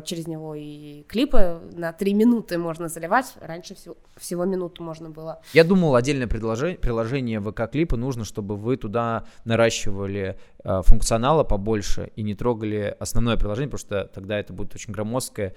через 0.04 0.26
него 0.26 0.54
и 0.54 1.02
клипы 1.08 1.60
на 1.72 1.92
три 1.92 2.14
минуты 2.14 2.58
можно 2.58 2.88
заливать, 2.88 3.34
раньше 3.40 3.74
всего, 3.74 3.96
всего 4.16 4.44
минуту 4.44 4.82
можно 4.82 5.10
было. 5.10 5.40
Я 5.52 5.64
думал, 5.64 5.94
отдельное 5.94 6.26
приложение 6.26 7.40
ВК-клипы 7.40 7.96
нужно, 7.96 8.24
чтобы 8.24 8.56
вы 8.56 8.76
туда 8.76 9.24
наращивали 9.44 10.38
функционала 10.64 11.44
побольше 11.44 12.10
и 12.16 12.22
не 12.22 12.34
трогали 12.34 12.96
основное 12.98 13.36
приложение, 13.36 13.70
потому 13.70 13.86
что 13.86 14.04
тогда 14.12 14.38
это 14.38 14.52
будет 14.52 14.74
очень 14.74 14.92
громоздкое, 14.92 15.54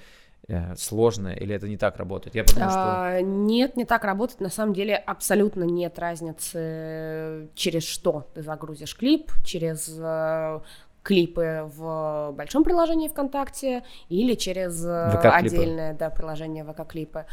э, 0.47 0.75
сложное, 0.75 1.35
или 1.35 1.55
это 1.55 1.67
не 1.67 1.77
так 1.77 1.97
работает. 1.97 2.35
Я 2.35 2.45
что... 2.45 2.59
А, 2.59 3.21
Нет, 3.21 3.75
не 3.75 3.85
так 3.85 4.03
работает. 4.03 4.41
На 4.41 4.49
самом 4.49 4.73
деле 4.73 4.95
абсолютно 4.95 5.63
нет 5.63 5.99
разницы, 5.99 7.49
через 7.55 7.83
что 7.83 8.27
ты 8.33 8.41
загрузишь 8.41 8.95
клип, 8.95 9.31
через 9.45 9.97
э, 9.99 10.59
клипы 11.03 11.69
в 11.75 12.33
большом 12.33 12.63
приложении 12.63 13.07
ВКонтакте 13.07 13.83
или 14.09 14.35
через 14.35 14.85
э, 14.85 15.05
отдельное 15.23 15.93
да, 15.93 16.09
приложение 16.09 16.65
ВК-клипы. 16.65 17.25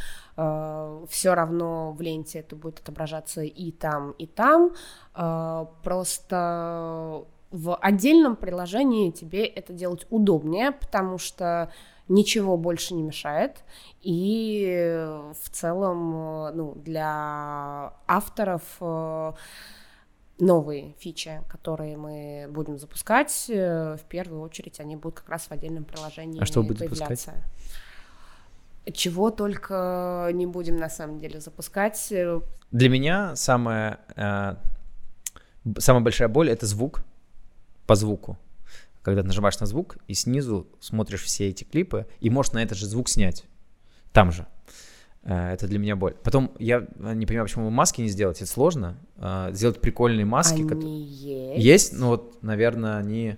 Все 1.08 1.34
равно 1.34 1.92
в 1.92 2.00
ленте 2.00 2.40
это 2.40 2.56
будет 2.56 2.78
отображаться 2.80 3.42
и 3.42 3.72
там, 3.72 4.12
и 4.12 4.26
там. 4.26 4.72
Э, 5.16 5.66
Просто 5.82 7.24
в 7.54 7.76
отдельном 7.76 8.34
приложении 8.34 9.12
тебе 9.12 9.46
это 9.46 9.72
делать 9.72 10.06
удобнее, 10.10 10.72
потому 10.72 11.18
что 11.18 11.70
ничего 12.08 12.56
больше 12.56 12.94
не 12.94 13.02
мешает. 13.02 13.62
И 14.02 14.66
э, 14.76 15.32
в 15.40 15.50
целом, 15.50 16.48
э, 16.48 16.52
ну, 16.54 16.74
для 16.74 17.92
авторов 18.08 18.62
э, 18.80 19.32
новые 20.40 20.94
фичи, 20.98 21.42
которые 21.48 21.96
мы 21.96 22.48
будем 22.50 22.76
запускать, 22.76 23.44
в 23.48 24.00
первую 24.08 24.42
очередь 24.42 24.80
они 24.80 24.96
будут 24.96 25.20
как 25.20 25.28
раз 25.28 25.46
в 25.46 25.52
отдельном 25.52 25.84
приложении 25.84 26.42
А 26.42 26.46
что 26.46 26.60
вы 26.60 26.68
будете 26.68 26.88
появляться. 26.88 27.34
Чего 28.92 29.30
только 29.30 30.28
не 30.32 30.46
будем 30.46 30.76
на 30.76 30.90
самом 30.90 31.20
деле 31.20 31.40
запускать. 31.40 32.12
Для 32.72 32.88
меня 32.88 33.36
самая, 33.36 34.00
э, 34.16 34.56
самая 35.78 36.02
большая 36.02 36.26
боль 36.26 36.50
это 36.50 36.66
звук 36.66 37.04
по 37.86 37.94
звуку. 37.94 38.38
Когда 39.02 39.20
ты 39.22 39.28
нажимаешь 39.28 39.58
на 39.60 39.66
звук 39.66 39.98
и 40.08 40.14
снизу 40.14 40.66
смотришь 40.80 41.22
все 41.22 41.48
эти 41.48 41.64
клипы 41.64 42.06
и 42.20 42.30
можешь 42.30 42.52
на 42.52 42.62
этот 42.62 42.78
же 42.78 42.86
звук 42.86 43.08
снять. 43.08 43.44
Там 44.12 44.32
же. 44.32 44.46
Э, 45.22 45.52
Это 45.52 45.66
для 45.68 45.78
меня 45.78 45.94
боль. 45.96 46.14
Потом 46.22 46.52
я 46.58 46.78
э, 46.98 47.12
не 47.14 47.26
понимаю, 47.26 47.46
почему 47.46 47.68
маски 47.70 48.00
не 48.00 48.08
сделать. 48.08 48.38
Это 48.40 48.50
сложно. 48.50 48.96
Э, 49.16 49.50
Сделать 49.52 49.80
прикольные 49.80 50.24
маски. 50.24 50.54
Они 50.60 50.68
кото- 50.68 50.86
есть. 50.86 51.62
Есть, 51.64 51.92
но 51.92 52.08
вот, 52.08 52.42
наверное, 52.42 52.96
они... 52.96 53.36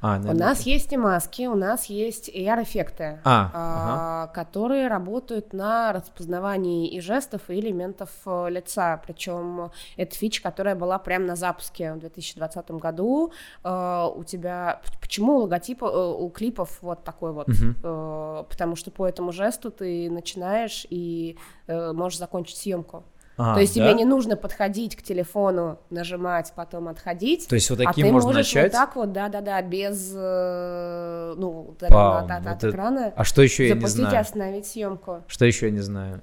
А, 0.00 0.18
У 0.18 0.32
нас 0.34 0.62
есть 0.62 0.92
и 0.92 0.96
маски, 0.96 1.46
у 1.46 1.54
нас 1.54 1.86
есть 1.86 2.28
AR-эффекты, 2.28 3.18
А, 3.24 3.50
а, 3.54 4.26
которые 4.28 4.88
работают 4.88 5.52
на 5.52 5.92
распознавании 5.92 6.88
и 6.88 7.00
жестов, 7.00 7.48
и 7.48 7.54
элементов 7.54 8.10
э, 8.26 8.46
лица. 8.50 9.00
Причем 9.06 9.70
это 9.96 10.14
фича, 10.14 10.42
которая 10.42 10.74
была 10.74 10.98
прямо 10.98 11.26
на 11.26 11.36
запуске 11.36 11.94
в 11.94 11.98
2020 12.00 12.70
году. 12.72 13.32
Э, 13.64 14.06
У 14.14 14.24
тебя... 14.24 14.80
Почему 15.00 15.36
у 15.36 15.40
логотипа, 15.42 15.84
э, 15.86 16.14
у 16.18 16.28
клипов 16.30 16.78
вот 16.82 17.04
такой 17.04 17.32
вот? 17.32 17.48
Э, 17.82 18.44
Потому 18.48 18.76
что 18.76 18.90
по 18.90 19.06
этому 19.06 19.32
жесту 19.32 19.70
ты 19.70 20.10
начинаешь 20.10 20.86
и 20.90 21.36
можешь 21.68 22.18
закончить 22.18 22.58
съемку. 22.58 23.02
А, 23.38 23.54
То 23.54 23.60
есть 23.60 23.76
да? 23.76 23.84
тебе 23.84 23.94
не 23.94 24.04
нужно 24.06 24.36
подходить 24.36 24.96
к 24.96 25.02
телефону, 25.02 25.78
нажимать, 25.90 26.52
потом 26.56 26.88
отходить. 26.88 27.46
То 27.48 27.54
есть 27.54 27.68
вот 27.68 27.80
А 27.80 27.84
таким 27.84 28.06
ты 28.06 28.12
можно 28.12 28.30
можешь 28.32 28.54
начать? 28.54 28.72
вот 28.72 28.78
так 28.78 28.96
вот, 28.96 29.12
да-да-да, 29.12 29.60
без, 29.60 30.12
э, 30.16 31.34
ну, 31.36 31.74
Вау, 31.90 32.24
от, 32.24 32.30
от- 32.30 32.40
вот 32.44 32.46
от 32.50 32.56
это- 32.58 32.70
экрана, 32.70 33.12
А 33.14 33.24
что 33.24 33.42
еще 33.42 33.68
я 33.68 33.74
не 33.74 33.80
запустить 33.80 34.00
и 34.00 34.08
знаю? 34.08 34.20
остановить 34.20 34.66
съемку. 34.66 35.22
Что 35.26 35.44
еще 35.44 35.66
я 35.66 35.72
не 35.72 35.80
знаю? 35.80 36.22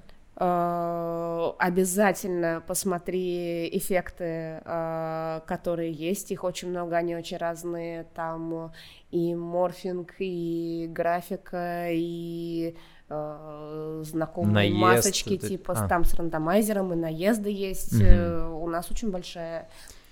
Обязательно 1.59 2.63
посмотри 2.65 3.69
эффекты, 3.71 4.61
э, 4.65 5.41
которые 5.45 5.91
есть, 5.91 6.31
их 6.31 6.43
очень 6.43 6.69
много, 6.69 6.97
они 6.97 7.15
очень 7.15 7.37
разные, 7.37 8.05
там 8.15 8.71
и 9.11 9.35
морфинг, 9.35 10.13
и 10.19 10.87
графика, 10.89 11.87
и 11.91 12.75
э, 13.13 14.03
знакомые 14.05 14.53
Наезд, 14.53 14.77
масочки 14.81 15.35
это- 15.35 15.47
типа 15.47 15.73
а. 15.73 15.87
там 15.87 16.03
с 16.05 16.13
рандомайзером, 16.13 16.93
и 16.93 16.95
наезды 16.95 17.49
есть. 17.49 17.93
Э, 18.01 18.47
у 18.47 18.67
нас 18.67 18.89
очень 18.91 19.11
большая 19.11 19.67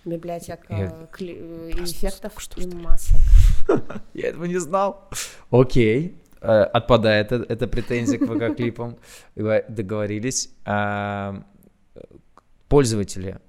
библиотека 0.06 0.66
Я 0.74 1.08
кли- 1.12 1.72
просто 1.76 1.96
эффектов 1.96 2.34
только 2.34 2.42
что 2.42 2.62
и 2.62 2.68
масок. 2.76 3.20
Я 4.14 4.30
этого 4.30 4.46
не 4.46 4.58
знал. 4.60 5.10
Окей. 5.52 6.16
Э, 6.42 6.64
Отпадает 6.64 7.32
э- 7.32 7.46
эта 7.50 7.68
претензия 7.68 8.18
к 8.18 8.24
ВК-клипам. 8.24 8.98
Договор- 9.36 9.66
Договорились. 9.70 10.50
А, 10.66 11.44
э, 11.96 12.02
Пользователи. 12.68 13.40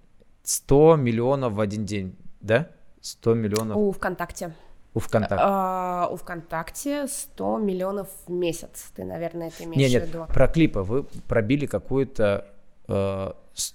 100 0.44 0.96
миллионов 0.96 1.52
в 1.54 1.60
один 1.60 1.86
день, 1.86 2.16
да? 2.40 2.68
100 3.00 3.34
миллионов 3.34 3.76
У 3.76 3.92
ВКонтакте. 3.92 4.54
У 4.94 4.98
ВКонтакте. 5.00 5.36
А, 5.38 6.08
у 6.12 6.16
ВКонтакте 6.16 7.06
100 7.06 7.58
миллионов 7.58 8.08
в 8.26 8.30
месяц. 8.30 8.90
Ты, 8.94 9.04
наверное, 9.04 9.48
это 9.48 9.64
имеешь 9.64 9.76
Не, 9.76 9.86
в 9.98 10.02
нет, 10.02 10.08
виду. 10.08 10.26
про 10.28 10.48
клипы 10.48 10.80
вы 10.80 11.04
пробили 11.28 11.66
какую-то 11.66 12.46
э, 12.88 13.32
с- 13.54 13.74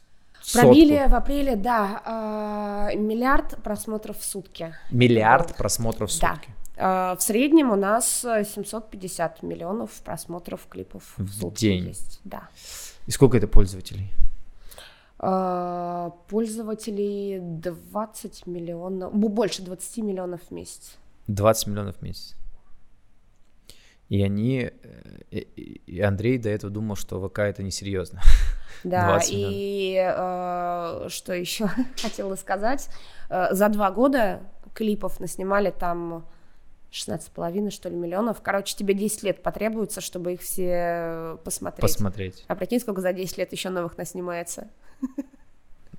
Пробили 0.53 0.95
сотку. 0.97 1.09
в 1.11 1.15
апреле, 1.15 1.55
да, 1.55 2.01
а, 2.05 2.93
миллиард 2.95 3.61
просмотров 3.63 4.17
в 4.19 4.23
сутки. 4.23 4.73
миллиард 4.91 5.47
было. 5.47 5.55
просмотров 5.57 6.11
в 6.11 6.19
Да. 6.21 6.35
сутки. 6.35 6.49
А, 6.77 7.15
В 7.15 7.21
среднем 7.23 7.71
у 7.71 7.75
нас 7.75 8.23
э, 8.23 8.43
750 8.45 9.41
миллионов 9.41 9.89
просмотров 10.05 10.67
клипов 10.69 11.03
в, 11.17 11.23
В 11.25 11.29
сутки 11.33 11.59
день. 11.61 11.87
есть. 11.87 12.19
Да. 12.23 12.47
И 13.07 13.11
сколько 13.11 13.37
это 13.37 13.47
пользователей? 13.47 14.11
А, 15.19 16.11
Пользователей 16.29 17.39
20 17.41 18.45
миллионов, 18.45 19.11
больше 19.13 19.63
20 19.63 20.03
миллионов 20.03 20.41
в 20.49 20.51
месяц. 20.51 20.95
20 21.27 21.67
миллионов 21.67 21.97
в 21.97 22.01
месяц. 22.01 22.35
И 24.09 24.23
они, 24.23 24.71
э, 25.31 25.37
и, 25.39 25.99
Андрей 25.99 26.37
до 26.37 26.49
этого 26.49 26.71
думал, 26.71 26.95
что 26.95 27.25
ВК 27.27 27.39
это 27.39 27.61
несерьезно. 27.61 28.21
Да, 28.83 29.07
20 29.17 29.29
и 29.33 29.95
э, 29.97 31.09
что 31.09 31.33
еще 31.33 31.69
хотела 32.01 32.35
сказать, 32.35 32.89
Э, 33.29 33.53
за 33.53 33.69
два 33.69 33.91
года 33.91 34.41
клипов 34.73 35.19
наснимали 35.19 35.71
там 35.71 36.25
16,5 36.91 37.69
что 37.71 37.89
ли 37.89 37.95
миллионов. 37.95 38.41
Короче, 38.41 38.75
тебе 38.75 38.93
10 38.93 39.23
лет 39.23 39.43
потребуется, 39.43 40.01
чтобы 40.01 40.33
их 40.33 40.41
все 40.41 41.37
посмотреть. 41.43 41.81
Посмотреть. 41.81 42.45
А 42.47 42.55
прикинь, 42.55 42.79
сколько 42.79 43.01
за 43.01 43.13
10 43.13 43.37
лет 43.37 43.51
еще 43.51 43.69
новых 43.69 43.97
наснимается. 43.97 44.69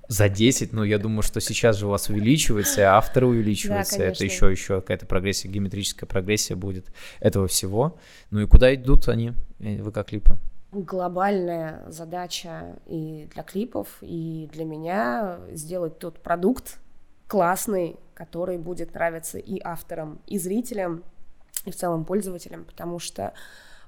За 0.09 0.27
10, 0.27 0.73
ну, 0.73 0.83
я 0.83 0.97
думаю, 0.97 1.21
что 1.21 1.39
сейчас 1.39 1.77
же 1.77 1.85
у 1.85 1.91
вас 1.91 2.09
увеличивается, 2.09 2.81
и 2.81 2.83
авторы 2.83 3.27
увеличиваются. 3.27 3.99
Да, 3.99 4.05
это 4.05 4.23
еще, 4.23 4.49
еще 4.49 4.81
какая-то 4.81 5.05
прогрессия, 5.05 5.51
геометрическая 5.51 6.07
прогрессия 6.09 6.55
будет 6.55 6.87
этого 7.19 7.47
всего. 7.47 7.95
Ну 8.31 8.39
и 8.39 8.47
куда 8.47 8.73
идут 8.73 9.07
они, 9.07 9.33
э, 9.59 9.77
ВК-клипы? 9.83 10.39
Глобальная 10.71 11.83
задача 11.89 12.75
и 12.87 13.29
для 13.31 13.43
клипов, 13.43 13.99
и 14.01 14.49
для 14.51 14.65
меня 14.65 15.41
сделать 15.51 15.99
тот 15.99 16.23
продукт 16.23 16.79
классный, 17.27 17.97
который 18.15 18.57
будет 18.57 18.95
нравиться 18.95 19.37
и 19.37 19.61
авторам, 19.63 20.21
и 20.25 20.39
зрителям, 20.39 21.03
и 21.65 21.71
в 21.71 21.75
целом 21.75 22.03
пользователям, 22.03 22.65
потому 22.65 22.97
что 22.97 23.33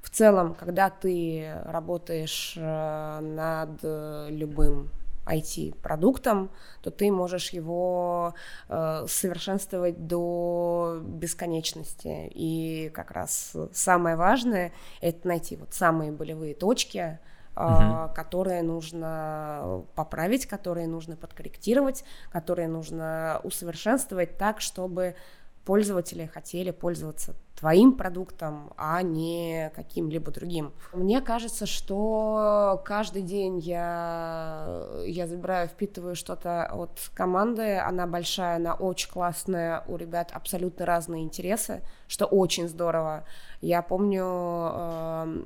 в 0.03 0.12
целом, 0.12 0.53
когда 0.53 0.91
ты 0.91 1.51
работаешь 1.65 2.53
э, 2.57 3.19
над 3.21 4.31
любым 4.31 4.91
IT-продуктом, 5.25 6.49
то 6.81 6.91
ты 6.91 7.12
можешь 7.12 7.51
его 7.51 8.34
э, 8.69 9.05
совершенствовать 9.07 10.07
до 10.07 10.99
бесконечности. 11.03 12.29
И 12.34 12.89
как 12.93 13.12
раз 13.12 13.55
самое 13.73 14.15
важное— 14.15 14.71
это 15.01 15.27
найти 15.27 15.55
вот 15.55 15.73
самые 15.73 16.12
болевые 16.12 16.55
точки, 16.55 17.19
Uh-huh. 17.53 18.13
которые 18.15 18.62
нужно 18.62 19.84
поправить, 19.93 20.45
которые 20.45 20.88
нужно 20.88 21.17
подкорректировать, 21.17 22.05
которые 22.31 22.69
нужно 22.69 23.41
усовершенствовать 23.43 24.38
так, 24.38 24.62
чтобы 24.62 25.17
пользователи 25.65 26.26
хотели 26.26 26.71
пользоваться 26.71 27.36
твоим 27.62 27.93
продуктом, 27.93 28.74
а 28.76 29.04
не 29.04 29.71
каким-либо 29.76 30.32
другим. 30.32 30.74
Мне 30.93 31.21
кажется, 31.21 31.67
что 31.67 32.82
каждый 32.86 33.21
день 33.21 33.60
я, 33.60 34.84
я 35.06 35.28
забираю, 35.28 35.67
впитываю 35.67 36.15
что-то 36.15 36.65
от 36.65 37.12
команды, 37.13 37.78
она 37.78 38.08
большая, 38.08 38.56
она 38.56 38.74
очень 38.74 39.12
классная, 39.12 39.84
у 39.88 39.95
ребят 39.95 40.32
абсолютно 40.34 40.88
разные 40.88 41.24
интересы, 41.24 41.84
что 42.08 42.26
очень 42.26 42.67
здорово. 42.67 43.26
Я 43.62 43.84
помню, 43.84 44.26
э, 44.26 45.41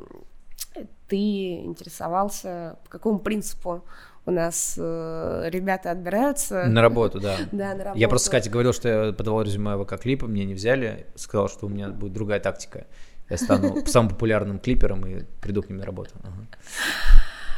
ты 1.10 1.56
интересовался, 1.56 2.78
по 2.86 2.90
какому 2.90 3.20
принципу 3.20 3.84
у 4.26 4.32
нас 4.32 4.76
э, 4.78 5.50
ребята 5.50 5.92
отбираются. 5.92 6.66
На 6.66 6.82
работу, 6.82 7.20
да. 7.20 7.38
да, 7.52 7.76
на 7.76 7.84
работу. 7.84 8.00
Я 8.00 8.08
просто, 8.08 8.30
кстати, 8.30 8.50
говорил, 8.50 8.74
что 8.74 8.90
я 8.90 9.14
подавал 9.14 9.44
резюме 9.44 9.78
ВК 9.84 10.00
клипа, 10.00 10.28
мне 10.28 10.46
не 10.46 10.54
взяли, 10.54 11.06
сказал, 11.16 11.48
что 11.48 11.68
у 11.68 11.70
меня 11.70 11.90
будет 11.90 12.14
другая 12.14 12.40
тактика. 12.40 12.86
Я 13.30 13.38
стану 13.38 13.78
самым 13.86 14.10
популярным 14.10 14.60
клипером 14.60 15.06
и 15.06 15.24
приду 15.42 15.62
к 15.62 15.70
ним 15.70 15.78
на 15.78 15.86
работу. 15.86 16.12
Ага. 16.24 16.48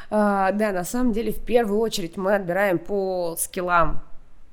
А, 0.09 0.51
да, 0.51 0.71
на 0.71 0.83
самом 0.83 1.13
деле, 1.13 1.31
в 1.31 1.43
первую 1.43 1.79
очередь 1.79 2.17
мы 2.17 2.35
отбираем 2.35 2.79
по 2.79 3.35
скиллам, 3.37 4.03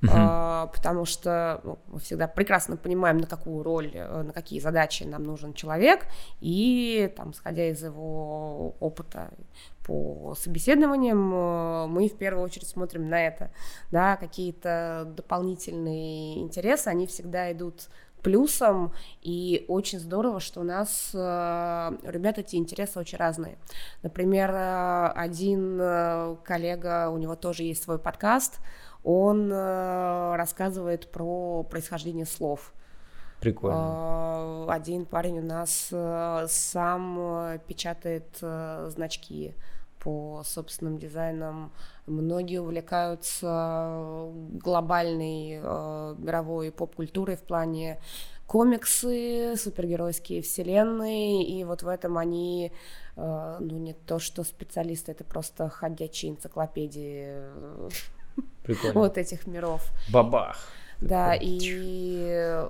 Uh-huh. 0.02 0.70
потому 0.70 1.06
что 1.06 1.62
ну, 1.64 1.78
мы 1.86 1.98
всегда 1.98 2.28
прекрасно 2.28 2.76
понимаем, 2.76 3.16
на 3.16 3.26
какую 3.26 3.62
роль, 3.62 3.90
э, 3.94 4.22
на 4.22 4.34
какие 4.34 4.60
задачи 4.60 5.04
нам 5.04 5.22
нужен 5.22 5.54
человек, 5.54 6.04
и 6.42 7.10
там, 7.16 7.32
сходя 7.32 7.70
из 7.70 7.82
его 7.82 8.74
опыта 8.80 9.30
по 9.84 10.34
собеседованиям, 10.36 11.32
э, 11.32 11.86
мы 11.86 12.08
в 12.08 12.16
первую 12.16 12.44
очередь 12.44 12.68
смотрим 12.68 13.08
на 13.08 13.26
это, 13.26 13.50
да, 13.90 14.16
какие-то 14.16 15.12
дополнительные 15.16 16.40
интересы, 16.40 16.88
они 16.88 17.06
всегда 17.06 17.52
идут 17.52 17.88
плюсом, 18.22 18.92
и 19.20 19.66
очень 19.68 20.00
здорово, 20.00 20.40
что 20.40 20.60
у 20.60 20.64
нас 20.64 21.10
э, 21.12 21.18
ребята 22.04 22.40
эти 22.40 22.56
интересы 22.56 22.98
очень 22.98 23.18
разные. 23.18 23.58
Например, 24.02 24.50
один 25.14 25.76
коллега, 26.42 27.10
у 27.10 27.18
него 27.18 27.36
тоже 27.36 27.64
есть 27.64 27.82
свой 27.82 27.98
подкаст, 27.98 28.60
он 29.04 29.52
э, 29.52 30.36
рассказывает 30.36 31.10
про 31.10 31.62
происхождение 31.62 32.24
слов. 32.24 32.72
Прикольно. 33.40 34.66
Э, 34.66 34.70
один 34.70 35.04
парень 35.04 35.40
у 35.40 35.42
нас 35.42 35.90
э, 35.92 36.46
сам 36.48 37.60
печатает 37.68 38.38
значки 38.40 39.54
по 40.04 40.42
собственным 40.44 40.98
дизайнам. 40.98 41.72
Многие 42.06 42.60
увлекаются 42.60 44.28
глобальной 44.62 45.58
мировой 46.18 46.70
поп-культурой 46.70 47.36
в 47.36 47.42
плане 47.42 47.98
комиксы, 48.46 49.56
супергеройские 49.56 50.42
вселенные, 50.42 51.42
и 51.42 51.64
вот 51.64 51.82
в 51.82 51.88
этом 51.88 52.18
они, 52.18 52.72
ну, 53.16 53.78
не 53.78 53.94
то 53.94 54.18
что 54.18 54.44
специалисты, 54.44 55.12
это 55.12 55.24
просто 55.24 55.70
ходячие 55.70 56.32
энциклопедии 56.32 57.40
Прикольно. 58.62 59.00
вот 59.00 59.16
этих 59.16 59.46
миров. 59.46 59.90
Бабах. 60.12 60.58
Да, 61.04 61.34
и 61.38 62.18
э, 62.30 62.66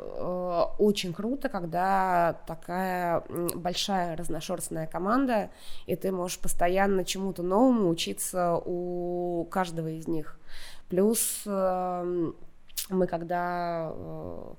очень 0.79 1.13
круто, 1.13 1.49
когда 1.49 2.41
такая 2.47 3.23
большая 3.55 4.17
разношерстная 4.17 4.89
команда, 4.89 5.51
и 5.87 5.95
ты 5.95 6.11
можешь 6.11 6.41
постоянно 6.41 7.05
чему-то 7.05 7.45
новому 7.45 7.89
учиться 7.89 8.57
у 8.57 9.47
каждого 9.51 9.87
из 9.89 10.09
них. 10.09 10.37
Плюс 10.89 11.43
э, 11.47 12.33
мы 12.89 13.07
когда 13.07 13.93
э, 13.95 14.55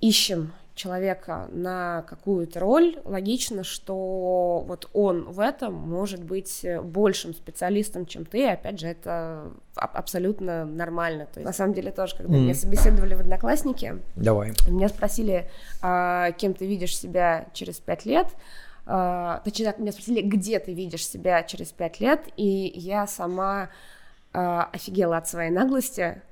ищем 0.00 0.52
человека 0.76 1.48
на 1.50 2.02
какую-то 2.02 2.60
роль, 2.60 3.00
логично, 3.04 3.64
что 3.64 4.62
вот 4.66 4.88
он 4.92 5.24
в 5.24 5.40
этом 5.40 5.74
может 5.74 6.22
быть 6.22 6.64
большим 6.82 7.34
специалистом, 7.34 8.06
чем 8.06 8.24
ты, 8.24 8.40
и 8.40 8.44
опять 8.44 8.78
же, 8.78 8.86
это 8.86 9.50
абсолютно 9.74 10.64
нормально. 10.64 11.26
То 11.26 11.40
есть, 11.40 11.46
на 11.46 11.52
самом 11.52 11.74
деле 11.74 11.90
тоже, 11.90 12.16
когда 12.16 12.34
mm. 12.34 12.40
меня 12.40 12.54
собеседовали 12.54 13.14
в 13.14 13.20
Одноклассники, 13.20 13.96
Давай. 14.14 14.52
меня 14.68 14.88
спросили, 14.88 15.50
а, 15.82 16.30
кем 16.32 16.54
ты 16.54 16.66
видишь 16.66 16.96
себя 16.96 17.46
через 17.52 17.80
пять 17.80 18.04
лет, 18.04 18.28
а, 18.86 19.40
точнее, 19.44 19.74
меня 19.78 19.92
спросили, 19.92 20.20
где 20.20 20.60
ты 20.60 20.72
видишь 20.72 21.06
себя 21.06 21.42
через 21.42 21.72
пять 21.72 22.00
лет, 22.00 22.20
и 22.36 22.72
я 22.74 23.06
сама 23.06 23.70
а, 24.32 24.68
офигела 24.72 25.16
от 25.16 25.26
своей 25.26 25.50
наглости, 25.50 26.22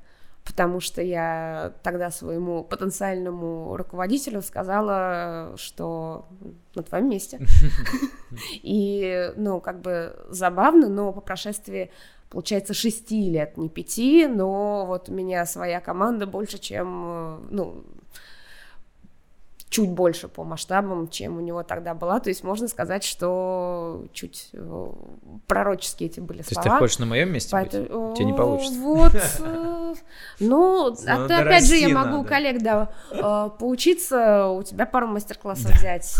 потому 0.45 0.81
что 0.81 1.01
я 1.03 1.73
тогда 1.83 2.11
своему 2.11 2.63
потенциальному 2.63 3.77
руководителю 3.77 4.43
сказала, 4.43 5.55
что 5.57 6.27
на 6.75 6.83
твоем 6.83 7.09
месте. 7.09 7.41
И, 8.63 9.33
ну, 9.37 9.61
как 9.61 9.81
бы 9.81 10.17
забавно, 10.29 10.89
но 10.89 11.13
по 11.13 11.21
прошествии 11.21 11.91
получается, 12.35 12.75
шести 12.75 13.31
лет, 13.31 13.57
не 13.57 13.69
пяти, 13.69 14.27
но 14.27 14.87
вот 14.87 15.09
у 15.09 15.13
меня 15.13 15.47
своя 15.47 15.81
команда 15.81 16.27
больше, 16.27 16.59
чем, 16.59 17.47
ну, 17.49 17.85
чуть 19.69 19.91
больше 19.91 20.29
по 20.29 20.45
масштабам, 20.45 21.09
чем 21.09 21.37
у 21.37 21.41
него 21.41 21.63
тогда 21.63 21.95
была. 21.95 22.21
То 22.21 22.29
есть 22.29 22.45
можно 22.45 22.69
сказать, 22.69 23.03
что 23.03 24.05
чуть 24.13 24.51
э, 24.53 24.93
пророческие 25.47 26.09
эти 26.09 26.21
были 26.21 26.43
слова. 26.43 26.55
То 26.55 26.61
есть 26.61 26.63
ты 26.63 26.79
хочешь 26.79 26.99
на 26.99 27.07
моем 27.07 27.33
месте 27.33 27.51
Поэтому... 27.51 27.83
быть? 27.85 27.93
У 27.93 28.15
тебя 28.15 28.27
не 28.27 28.37
получится. 28.37 28.79
Вот. 28.79 29.13
Э, 29.45 29.95
ну, 30.41 30.93
а 31.07 31.29
то 31.29 31.39
опять 31.39 31.67
же 31.67 31.77
я 31.77 31.89
могу 31.89 32.23
у 32.23 32.25
коллег, 32.25 32.63
да, 32.63 32.91
э, 33.11 33.51
поучиться, 33.59 34.49
у 34.49 34.63
тебя 34.63 34.87
пару 34.87 35.07
мастер-классов 35.07 35.71
взять. 35.73 36.13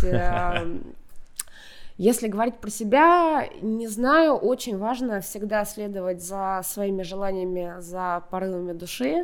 Если 1.97 2.27
говорить 2.27 2.57
про 2.57 2.71
себя, 2.71 3.49
не 3.63 3.87
знаю, 3.87 4.35
очень 4.35 4.79
важно 4.79 5.21
всегда 5.21 5.65
следовать 5.65 6.25
за 6.25 6.61
своими 6.65 7.03
желаниями, 7.03 7.81
за 7.81 8.23
порывами 8.31 8.73
души. 8.73 9.23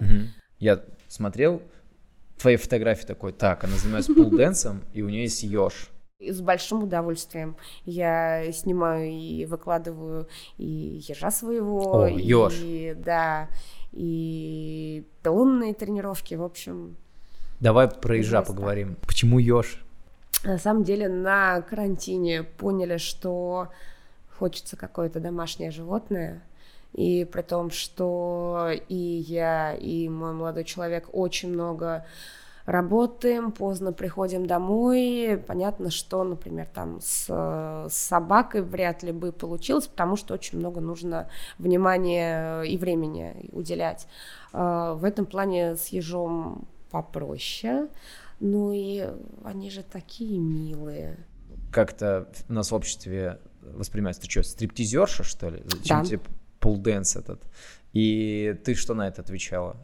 Я 0.58 0.80
смотрел 1.08 1.62
твоей 2.40 2.56
фотографии 2.56 3.06
такой, 3.06 3.32
так, 3.32 3.64
она 3.64 3.76
занимается 3.76 4.14
пулденсом, 4.14 4.82
и 4.92 5.02
у 5.02 5.08
нее 5.08 5.22
есть 5.22 5.42
еж. 5.42 5.90
С 6.20 6.40
большим 6.40 6.82
удовольствием. 6.82 7.56
Я 7.84 8.52
снимаю 8.52 9.10
и 9.10 9.46
выкладываю 9.46 10.28
и 10.58 11.00
ежа 11.08 11.30
своего. 11.30 12.02
О, 12.02 12.08
еж. 12.08 12.54
И, 12.60 12.94
да, 12.98 13.48
и 13.92 15.06
лунные 15.24 15.72
тренировки, 15.74 16.34
в 16.34 16.42
общем. 16.42 16.96
Давай 17.60 17.88
про 17.88 18.16
ежа 18.16 18.42
поговорим. 18.42 18.96
Почему 19.06 19.38
еж? 19.38 19.82
На 20.44 20.58
самом 20.58 20.84
деле 20.84 21.08
на 21.08 21.60
карантине 21.62 22.42
поняли, 22.42 22.96
что 22.96 23.68
хочется 24.38 24.76
какое-то 24.76 25.20
домашнее 25.20 25.70
животное. 25.70 26.42
И 26.92 27.24
при 27.24 27.42
том, 27.42 27.70
что 27.70 28.70
и 28.88 28.94
я, 28.94 29.74
и 29.74 30.08
мой 30.08 30.32
молодой 30.32 30.64
человек 30.64 31.08
очень 31.12 31.50
много 31.50 32.04
работаем, 32.66 33.52
поздно 33.52 33.92
приходим 33.92 34.46
домой. 34.46 35.42
Понятно, 35.46 35.90
что, 35.90 36.24
например, 36.24 36.68
там 36.72 37.00
с, 37.00 37.26
с 37.26 37.94
собакой 37.94 38.62
вряд 38.62 39.02
ли 39.02 39.12
бы 39.12 39.32
получилось, 39.32 39.86
потому 39.86 40.16
что 40.16 40.34
очень 40.34 40.58
много 40.58 40.80
нужно 40.80 41.28
внимания 41.58 42.62
и 42.62 42.76
времени 42.76 43.48
уделять. 43.52 44.06
А, 44.52 44.94
в 44.94 45.04
этом 45.04 45.26
плане 45.26 45.76
с 45.76 45.88
ежом 45.88 46.68
попроще. 46.90 47.88
Ну 48.40 48.72
и 48.72 49.06
они 49.44 49.70
же 49.70 49.82
такие 49.82 50.38
милые. 50.38 51.18
Как-то 51.72 52.28
у 52.48 52.52
нас 52.52 52.70
в 52.70 52.74
обществе 52.74 53.38
воспринимается, 53.62 54.22
ты 54.22 54.30
что, 54.30 54.42
стриптизерша, 54.42 55.22
что 55.22 55.50
ли? 55.50 55.62
Зачем 55.64 55.98
да. 55.98 56.04
тебе 56.04 56.20
полденс 56.60 57.16
этот. 57.16 57.42
И 57.92 58.56
ты 58.64 58.74
что 58.74 58.94
на 58.94 59.08
это 59.08 59.22
отвечала? 59.22 59.76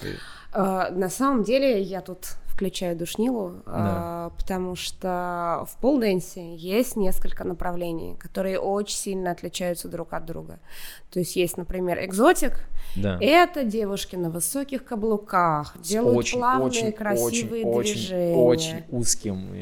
Ты... 0.00 0.16
Uh, 0.52 0.90
на 0.90 1.08
самом 1.08 1.42
деле 1.42 1.80
я 1.80 2.00
тут 2.00 2.36
включаю 2.54 2.96
душнилу, 2.96 3.62
да. 3.66 4.30
э, 4.30 4.38
потому 4.38 4.76
что 4.76 5.66
в 5.68 5.76
полденсе 5.80 6.54
есть 6.54 6.94
несколько 6.94 7.42
направлений, 7.42 8.14
которые 8.20 8.60
очень 8.60 8.96
сильно 8.96 9.32
отличаются 9.32 9.88
друг 9.88 10.12
от 10.12 10.24
друга. 10.24 10.60
То 11.10 11.18
есть 11.18 11.34
есть, 11.34 11.56
например, 11.56 12.04
экзотик. 12.04 12.68
Да. 12.94 13.18
Это 13.20 13.64
девушки 13.64 14.14
на 14.14 14.30
высоких 14.30 14.84
каблуках, 14.84 15.74
делают 15.80 16.18
очень, 16.18 16.38
плавные, 16.38 16.66
очень, 16.68 16.92
красивые 16.92 17.66
очень, 17.66 17.94
движения. 17.94 18.36
Очень, 18.36 18.76
очень 18.76 18.84
узким 18.90 19.54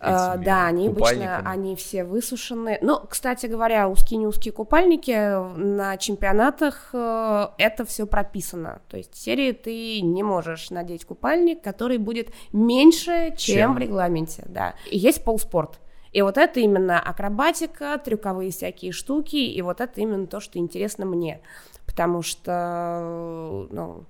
а, 0.00 0.36
да, 0.38 0.66
они 0.66 0.88
обычно, 0.88 1.42
они 1.44 1.76
все 1.76 2.04
высушены. 2.04 2.78
Ну, 2.80 3.00
кстати 3.08 3.46
говоря, 3.46 3.88
узкие 3.88 4.18
не 4.18 4.26
узкие 4.26 4.52
купальники 4.52 5.12
на 5.56 5.98
чемпионатах 5.98 6.88
э, 6.94 7.48
это 7.58 7.84
все 7.84 8.06
прописано. 8.06 8.80
То 8.88 8.96
есть 8.96 9.12
в 9.12 9.18
серии 9.18 9.52
ты 9.52 10.00
не 10.00 10.22
можешь 10.22 10.70
надеть 10.70 11.04
купальник, 11.04 11.62
который 11.62 11.98
будет 11.98 12.30
меньше, 12.52 13.34
чем, 13.36 13.56
чем? 13.56 13.74
в 13.74 13.78
регламенте, 13.78 14.44
да. 14.46 14.74
И 14.90 14.96
есть 14.96 15.22
полспорт. 15.22 15.78
И 16.12 16.22
вот 16.22 16.38
это 16.38 16.60
именно 16.60 16.98
акробатика, 16.98 18.00
трюковые 18.02 18.50
всякие 18.50 18.92
штуки, 18.92 19.36
и 19.36 19.62
вот 19.62 19.80
это 19.80 20.00
именно 20.00 20.26
то, 20.26 20.40
что 20.40 20.58
интересно 20.58 21.04
мне. 21.04 21.40
Потому 21.86 22.22
что, 22.22 23.68
ну, 23.70 24.06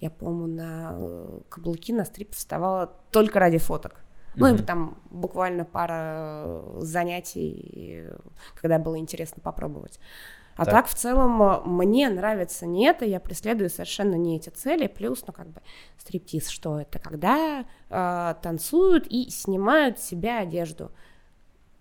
я, 0.00 0.10
по-моему, 0.10 0.46
на 0.46 0.94
э, 0.94 1.40
каблуки 1.48 1.92
на 1.92 2.04
стрип 2.04 2.34
вставала 2.34 2.92
только 3.10 3.40
ради 3.40 3.58
фоток. 3.58 4.00
Ну, 4.36 4.46
mm-hmm. 4.46 4.60
и 4.60 4.62
там 4.62 4.98
буквально 5.10 5.64
пара 5.64 6.62
занятий, 6.78 8.06
когда 8.54 8.78
было 8.78 8.98
интересно 8.98 9.42
попробовать. 9.42 9.98
А 10.60 10.66
так. 10.66 10.74
так, 10.74 10.86
в 10.88 10.94
целом, 10.94 11.62
мне 11.64 12.10
нравится 12.10 12.66
не 12.66 12.86
это, 12.86 13.06
я 13.06 13.18
преследую 13.18 13.70
совершенно 13.70 14.14
не 14.16 14.36
эти 14.36 14.50
цели. 14.50 14.88
Плюс, 14.88 15.24
ну, 15.26 15.32
как 15.32 15.48
бы, 15.48 15.62
стриптиз, 15.96 16.48
что 16.48 16.78
это? 16.78 16.98
Когда 16.98 17.64
э, 17.88 18.34
танцуют 18.42 19.06
и 19.08 19.30
снимают 19.30 19.98
с 19.98 20.04
себя 20.04 20.40
одежду. 20.40 20.92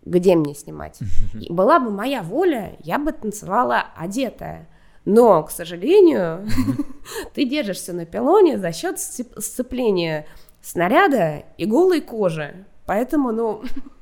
Где 0.05 0.35
мне 0.37 0.55
снимать? 0.55 0.97
И 1.33 1.51
была 1.51 1.79
бы 1.79 1.91
моя 1.91 2.23
воля, 2.23 2.77
я 2.79 2.99
бы 2.99 3.11
танцевала 3.11 3.83
одетая. 3.97 4.69
Но, 5.03 5.43
к 5.43 5.51
сожалению, 5.51 6.47
ты 7.33 7.43
держишься 7.43 7.91
на 7.91 8.05
пилоне 8.05 8.57
за 8.57 8.71
счет 8.71 8.97
сцепления 8.97 10.25
снаряда 10.61 11.43
и 11.57 11.65
голой 11.65 12.01
кожи. 12.01 12.65
Поэтому, 12.85 13.31
ну, 13.31 13.63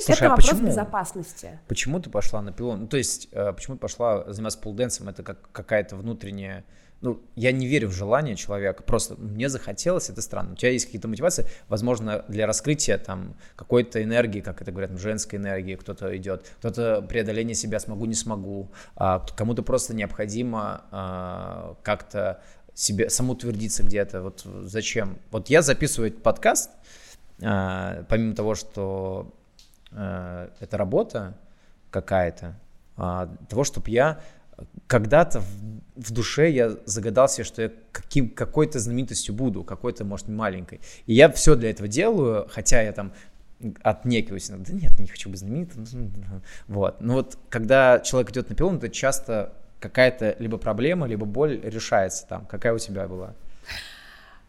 Слушай, 0.00 0.18
это 0.18 0.26
а 0.26 0.28
вопрос 0.30 0.48
почему, 0.50 0.68
безопасности. 0.68 1.58
Почему 1.68 2.00
ты 2.00 2.10
пошла 2.10 2.42
на 2.42 2.52
пилон? 2.52 2.82
Ну, 2.82 2.86
то 2.88 2.96
есть, 2.96 3.28
э, 3.32 3.52
почему 3.52 3.76
ты 3.76 3.80
пошла 3.80 4.30
заниматься 4.32 4.58
полденсом? 4.58 5.08
Это 5.08 5.22
как 5.22 5.50
какая-то 5.52 5.96
внутренняя... 5.96 6.64
Ну, 7.00 7.22
я 7.36 7.52
не 7.52 7.68
верю 7.68 7.88
в 7.88 7.92
желание 7.92 8.34
человека, 8.34 8.82
просто 8.82 9.14
мне 9.14 9.48
захотелось, 9.48 10.10
это 10.10 10.20
странно. 10.20 10.54
У 10.54 10.56
тебя 10.56 10.72
есть 10.72 10.86
какие-то 10.86 11.06
мотивации, 11.06 11.46
возможно, 11.68 12.24
для 12.26 12.44
раскрытия 12.44 12.98
там 12.98 13.36
какой-то 13.54 14.02
энергии, 14.02 14.40
как 14.40 14.60
это 14.60 14.72
говорят, 14.72 14.98
женской 14.98 15.38
энергии, 15.38 15.76
кто-то 15.76 16.16
идет, 16.16 16.48
кто-то 16.58 17.00
преодоление 17.02 17.54
себя 17.54 17.78
смогу, 17.78 18.06
не 18.06 18.14
смогу, 18.14 18.72
а 18.96 19.24
кому-то 19.36 19.62
просто 19.62 19.94
необходимо 19.94 20.86
а, 20.90 21.76
как-то 21.84 22.42
себе 22.78 23.10
самоутвердиться 23.10 23.82
где-то. 23.82 24.22
Вот 24.22 24.46
зачем? 24.62 25.18
Вот 25.32 25.50
я 25.50 25.62
записываю 25.62 26.10
этот 26.10 26.22
подкаст, 26.22 26.70
а, 27.42 28.04
помимо 28.08 28.36
того, 28.36 28.54
что 28.54 29.34
а, 29.90 30.48
это 30.60 30.76
работа 30.76 31.36
какая-то, 31.90 32.56
а, 32.96 33.34
того, 33.48 33.64
чтобы 33.64 33.90
я 33.90 34.20
когда-то 34.86 35.40
в, 35.40 35.46
в 35.96 36.12
душе 36.12 36.50
я 36.50 36.76
загадался, 36.84 37.42
что 37.42 37.62
я 37.62 37.72
каким, 37.90 38.30
какой-то 38.30 38.78
знаменитостью 38.78 39.34
буду, 39.34 39.64
какой-то, 39.64 40.04
может, 40.04 40.28
маленькой. 40.28 40.80
И 41.06 41.14
я 41.14 41.32
все 41.32 41.56
для 41.56 41.70
этого 41.70 41.88
делаю, 41.88 42.46
хотя 42.48 42.80
я 42.80 42.92
там 42.92 43.12
отнекиваюсь 43.82 44.50
да 44.50 44.72
нет, 44.72 44.96
не 45.00 45.08
хочу 45.08 45.28
быть 45.30 45.40
знаменитым. 45.40 45.84
Вот. 46.68 47.00
Но 47.00 47.14
вот 47.14 47.38
когда 47.48 47.98
человек 47.98 48.30
идет 48.30 48.50
на 48.50 48.54
пилон, 48.54 48.76
это 48.76 48.88
часто 48.88 49.52
какая-то 49.80 50.36
либо 50.38 50.58
проблема, 50.58 51.06
либо 51.06 51.26
боль 51.26 51.60
решается 51.62 52.26
там. 52.26 52.46
Какая 52.46 52.74
у 52.74 52.78
тебя 52.78 53.06
была? 53.06 53.34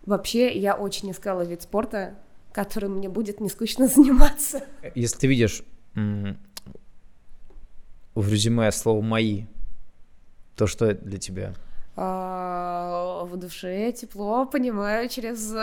Вообще, 0.06 0.52
я 0.58 0.76
очень 0.76 1.12
искала 1.12 1.42
вид 1.44 1.62
спорта, 1.62 2.16
которым 2.52 2.98
мне 2.98 3.10
будет 3.10 3.40
не 3.40 3.50
скучно 3.50 3.88
заниматься. 3.96 4.64
Если 4.96 5.20
ты 5.20 5.28
видишь 5.28 5.64
в 5.94 6.38
резюме 8.16 8.72
слово 8.72 9.02
«мои», 9.02 9.46
то 10.56 10.68
что 10.68 10.86
это 10.86 11.06
для 11.06 11.18
тебя? 11.20 11.54
А, 11.96 13.26
в 13.26 13.36
душе 13.38 13.92
тепло, 13.92 14.46
понимаю, 14.46 15.10
через, 15.10 15.54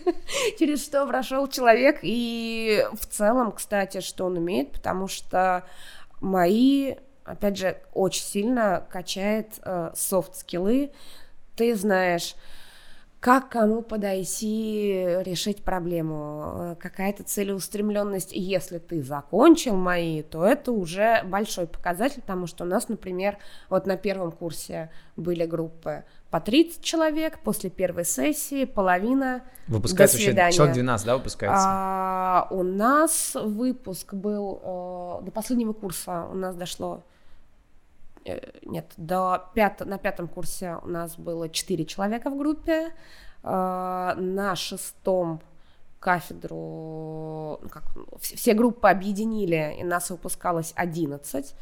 через 0.58 0.84
что 0.84 1.06
прошел 1.06 1.46
человек. 1.48 2.00
И 2.02 2.84
в 2.92 3.06
целом, 3.06 3.52
кстати, 3.52 4.00
что 4.00 4.26
он 4.26 4.36
умеет, 4.36 4.72
потому 4.72 5.08
что 5.08 5.64
мои 6.20 6.96
опять 7.32 7.56
же, 7.56 7.76
очень 7.94 8.22
сильно 8.22 8.86
качает 8.90 9.60
софт-скиллы. 9.94 10.84
Э, 10.84 10.90
Ты 11.56 11.74
знаешь, 11.76 12.34
как 13.20 13.50
кому 13.50 13.82
подойти, 13.82 15.04
решить 15.24 15.62
проблему, 15.62 16.54
э, 16.56 16.76
какая-то 16.80 17.22
целеустремленность. 17.22 18.32
И 18.32 18.40
если 18.40 18.78
ты 18.78 19.02
закончил 19.02 19.76
мои, 19.76 20.22
то 20.22 20.42
это 20.42 20.72
уже 20.72 21.22
большой 21.24 21.66
показатель, 21.66 22.22
потому 22.22 22.46
что 22.46 22.64
у 22.64 22.66
нас, 22.66 22.88
например, 22.88 23.36
вот 23.68 23.86
на 23.86 23.98
первом 23.98 24.32
курсе 24.32 24.90
были 25.16 25.44
группы 25.44 26.04
по 26.30 26.40
30 26.40 26.82
человек, 26.82 27.40
после 27.40 27.68
первой 27.68 28.06
сессии 28.06 28.64
половина 28.64 29.42
Выпускается 29.68 30.16
до 30.16 30.22
свидания. 30.22 30.52
человек 30.52 30.74
12, 30.74 31.06
да, 31.06 31.16
выпускается? 31.18 31.66
А, 31.68 32.48
у 32.50 32.62
нас 32.62 33.34
выпуск 33.34 34.14
был, 34.14 34.60
э, 35.20 35.24
до 35.26 35.30
последнего 35.30 35.74
курса 35.74 36.26
у 36.32 36.34
нас 36.34 36.56
дошло 36.56 37.02
Э, 37.02 37.19
нет, 38.24 38.92
до 38.96 39.50
пят... 39.54 39.80
на 39.80 39.98
пятом 39.98 40.28
курсе 40.28 40.76
у 40.82 40.88
нас 40.88 41.16
было 41.16 41.48
четыре 41.48 41.84
человека 41.84 42.30
в 42.30 42.36
группе, 42.36 42.92
э, 43.42 44.14
на 44.16 44.54
шестом 44.56 45.40
кафедру, 46.00 47.58
ну, 47.62 47.68
как, 47.68 47.84
все 48.20 48.54
группы 48.54 48.88
объединили, 48.88 49.76
и 49.80 49.84
нас 49.84 50.10
выпускалось 50.10 50.72
11 50.76 51.54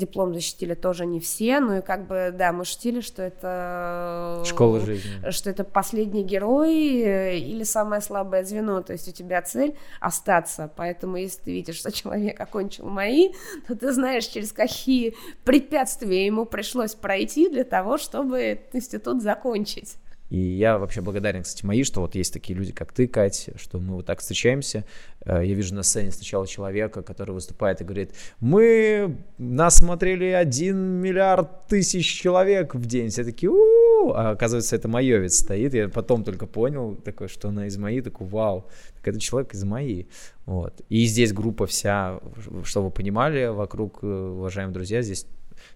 диплом 0.00 0.34
защитили 0.34 0.74
тоже 0.74 1.06
не 1.06 1.20
все, 1.20 1.60
ну 1.60 1.78
и 1.78 1.80
как 1.80 2.06
бы, 2.06 2.34
да, 2.36 2.52
мы 2.52 2.64
шутили, 2.64 3.00
что 3.00 3.22
это... 3.22 4.42
Школа 4.44 4.80
жизни. 4.80 5.30
Что 5.30 5.50
это 5.50 5.62
последний 5.62 6.24
герой 6.24 7.00
э, 7.00 7.38
или 7.38 7.62
самое 7.62 8.02
слабое 8.02 8.44
звено, 8.44 8.82
то 8.82 8.92
есть 8.92 9.08
у 9.08 9.12
тебя 9.12 9.40
цель 9.42 9.76
остаться, 10.00 10.70
поэтому 10.74 11.16
если 11.16 11.40
ты 11.42 11.52
видишь, 11.52 11.76
что 11.76 11.92
человек 11.92 12.40
окончил 12.40 12.88
мои, 12.88 13.32
то 13.68 13.76
ты 13.76 13.92
знаешь, 13.92 14.26
через 14.26 14.52
какие 14.52 15.14
препятствия 15.44 16.26
ему 16.26 16.46
пришлось 16.46 16.94
пройти 16.94 17.48
для 17.48 17.64
того, 17.64 17.98
чтобы 17.98 18.60
институт 18.72 19.22
закончить. 19.22 19.96
И 20.30 20.38
я 20.38 20.78
вообще 20.78 21.00
благодарен, 21.00 21.42
кстати, 21.42 21.66
мои, 21.66 21.82
что 21.82 22.00
вот 22.00 22.14
есть 22.14 22.32
такие 22.32 22.56
люди, 22.56 22.72
как 22.72 22.92
ты, 22.92 23.08
Катя, 23.08 23.52
что 23.58 23.78
мы 23.78 23.96
вот 23.96 24.06
так 24.06 24.20
встречаемся. 24.20 24.84
Э, 25.24 25.44
я 25.44 25.54
вижу 25.54 25.74
на 25.74 25.82
сцене 25.82 26.12
сначала 26.12 26.46
человека, 26.46 27.02
который 27.02 27.32
выступает 27.32 27.80
и 27.80 27.84
говорит, 27.84 28.14
мы, 28.38 29.16
нас 29.38 29.76
смотрели 29.76 30.26
один 30.26 30.78
миллиард 30.78 31.66
тысяч 31.66 32.06
человек 32.06 32.76
в 32.76 32.86
день. 32.86 33.08
Все 33.08 33.24
такие, 33.24 33.50
у 33.50 34.12
а 34.12 34.30
оказывается, 34.30 34.76
это 34.76 34.86
Майовец 34.88 35.38
стоит. 35.38 35.74
Я 35.74 35.88
потом 35.88 36.22
только 36.22 36.46
понял, 36.46 36.94
такой, 36.94 37.28
что 37.28 37.48
она 37.48 37.66
из 37.66 37.76
моей, 37.76 38.00
такой, 38.00 38.26
вау, 38.28 38.66
так 38.96 39.08
это 39.08 39.20
человек 39.20 39.52
из 39.54 39.64
моей. 39.64 40.08
Вот. 40.46 40.80
И 40.88 41.04
здесь 41.06 41.32
группа 41.32 41.66
вся, 41.66 42.20
чтобы 42.64 42.86
вы 42.86 42.92
понимали, 42.92 43.46
вокруг, 43.46 43.98
э, 44.02 44.06
уважаемые 44.06 44.74
друзья, 44.74 45.02
здесь 45.02 45.26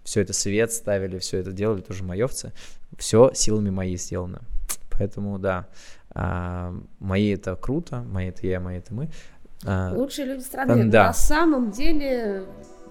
все 0.02 0.20
это 0.20 0.32
свет 0.32 0.72
ставили, 0.72 1.18
все 1.18 1.38
это 1.38 1.52
делали 1.52 1.80
тоже 1.80 2.04
маевцы. 2.04 2.52
Все 2.98 3.32
силами 3.34 3.70
мои 3.70 3.96
сделано. 3.96 4.42
Поэтому, 4.90 5.38
да, 5.38 5.66
а, 6.14 6.74
мои 7.00 7.34
это 7.34 7.56
круто, 7.56 8.02
мои 8.02 8.28
это 8.28 8.46
я, 8.46 8.60
мои 8.60 8.78
это 8.78 8.94
мы. 8.94 9.08
А, 9.66 9.92
Лучшие 9.92 10.26
люди 10.26 10.42
страны. 10.42 10.84
Да. 10.90 11.06
На 11.06 11.12
самом 11.12 11.70
деле, 11.70 12.44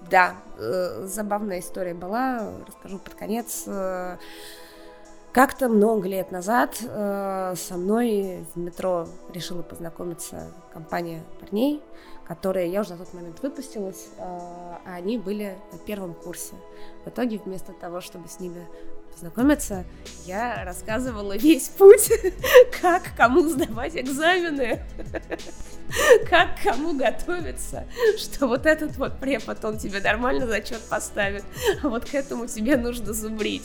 да, 0.10 0.36
э, 0.58 1.06
забавная 1.06 1.60
история 1.60 1.94
была, 1.94 2.52
расскажу 2.68 3.00
под 3.00 3.14
конец. 3.14 3.64
Э, 3.68 4.18
как-то 5.32 5.68
много 5.70 6.08
лет 6.08 6.32
назад 6.32 6.78
э, 6.82 7.56
со 7.58 7.78
мной 7.78 8.46
в 8.54 8.60
метро 8.60 9.08
решила 9.34 9.64
познакомиться 9.64 10.52
компания 10.72 11.24
парней, 11.40 11.82
которые 12.28 12.72
я 12.72 12.82
уже 12.82 12.92
на 12.92 12.98
тот 13.00 13.14
момент 13.14 13.42
выпустилась, 13.42 14.08
э, 14.18 14.22
а 14.22 14.80
они 14.86 15.18
были 15.18 15.58
на 15.72 15.78
первом 15.78 16.14
курсе. 16.14 16.56
В 17.06 17.10
итоге 17.10 17.38
вместо 17.38 17.74
того, 17.74 18.02
чтобы 18.02 18.28
с 18.28 18.40
ними 18.40 18.66
познакомиться, 19.14 19.86
я 20.26 20.64
рассказывала 20.66 21.38
весь 21.38 21.70
путь, 21.70 22.12
как 22.82 23.04
кому 23.16 23.48
сдавать 23.48 23.96
экзамены, 23.96 24.84
как 26.30 26.60
кому 26.64 26.98
готовиться, 26.98 27.86
что 28.18 28.48
вот 28.48 28.66
этот 28.66 28.98
вот 28.98 29.20
препод, 29.20 29.64
он 29.64 29.78
тебе 29.78 30.00
нормально 30.00 30.48
зачет 30.48 30.82
поставит, 30.90 31.44
а 31.84 31.90
вот 31.90 32.06
к 32.06 32.16
этому 32.16 32.48
тебе 32.48 32.76
нужно 32.78 33.14
зубрить. 33.14 33.64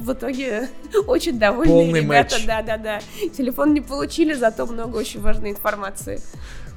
в 0.00 0.12
итоге 0.12 0.68
очень 1.06 1.38
довольны 1.38 1.72
Полный 1.72 2.00
ребята. 2.00 2.36
Да-да-да. 2.46 3.00
Телефон 3.36 3.74
не 3.74 3.80
получили, 3.80 4.34
зато 4.34 4.66
много 4.66 4.96
очень 4.96 5.20
важной 5.20 5.50
информации. 5.50 6.20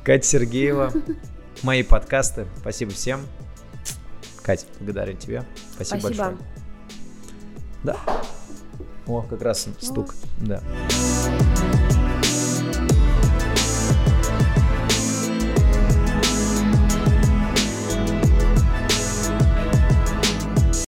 Катя 0.07 0.25
Сергеева, 0.25 0.93
мои 1.63 1.83
подкасты. 1.83 2.47
Спасибо 2.61 2.91
всем. 2.91 3.27
Катя, 4.41 4.65
благодарю 4.79 5.17
тебя. 5.17 5.43
Спасибо, 5.73 5.99
Спасибо. 5.99 6.23
большое. 6.23 6.37
Да. 7.83 7.97
О, 9.05 9.21
как 9.23 9.41
раз 9.41 9.67
стук. 9.81 10.15
Да. 10.37 10.63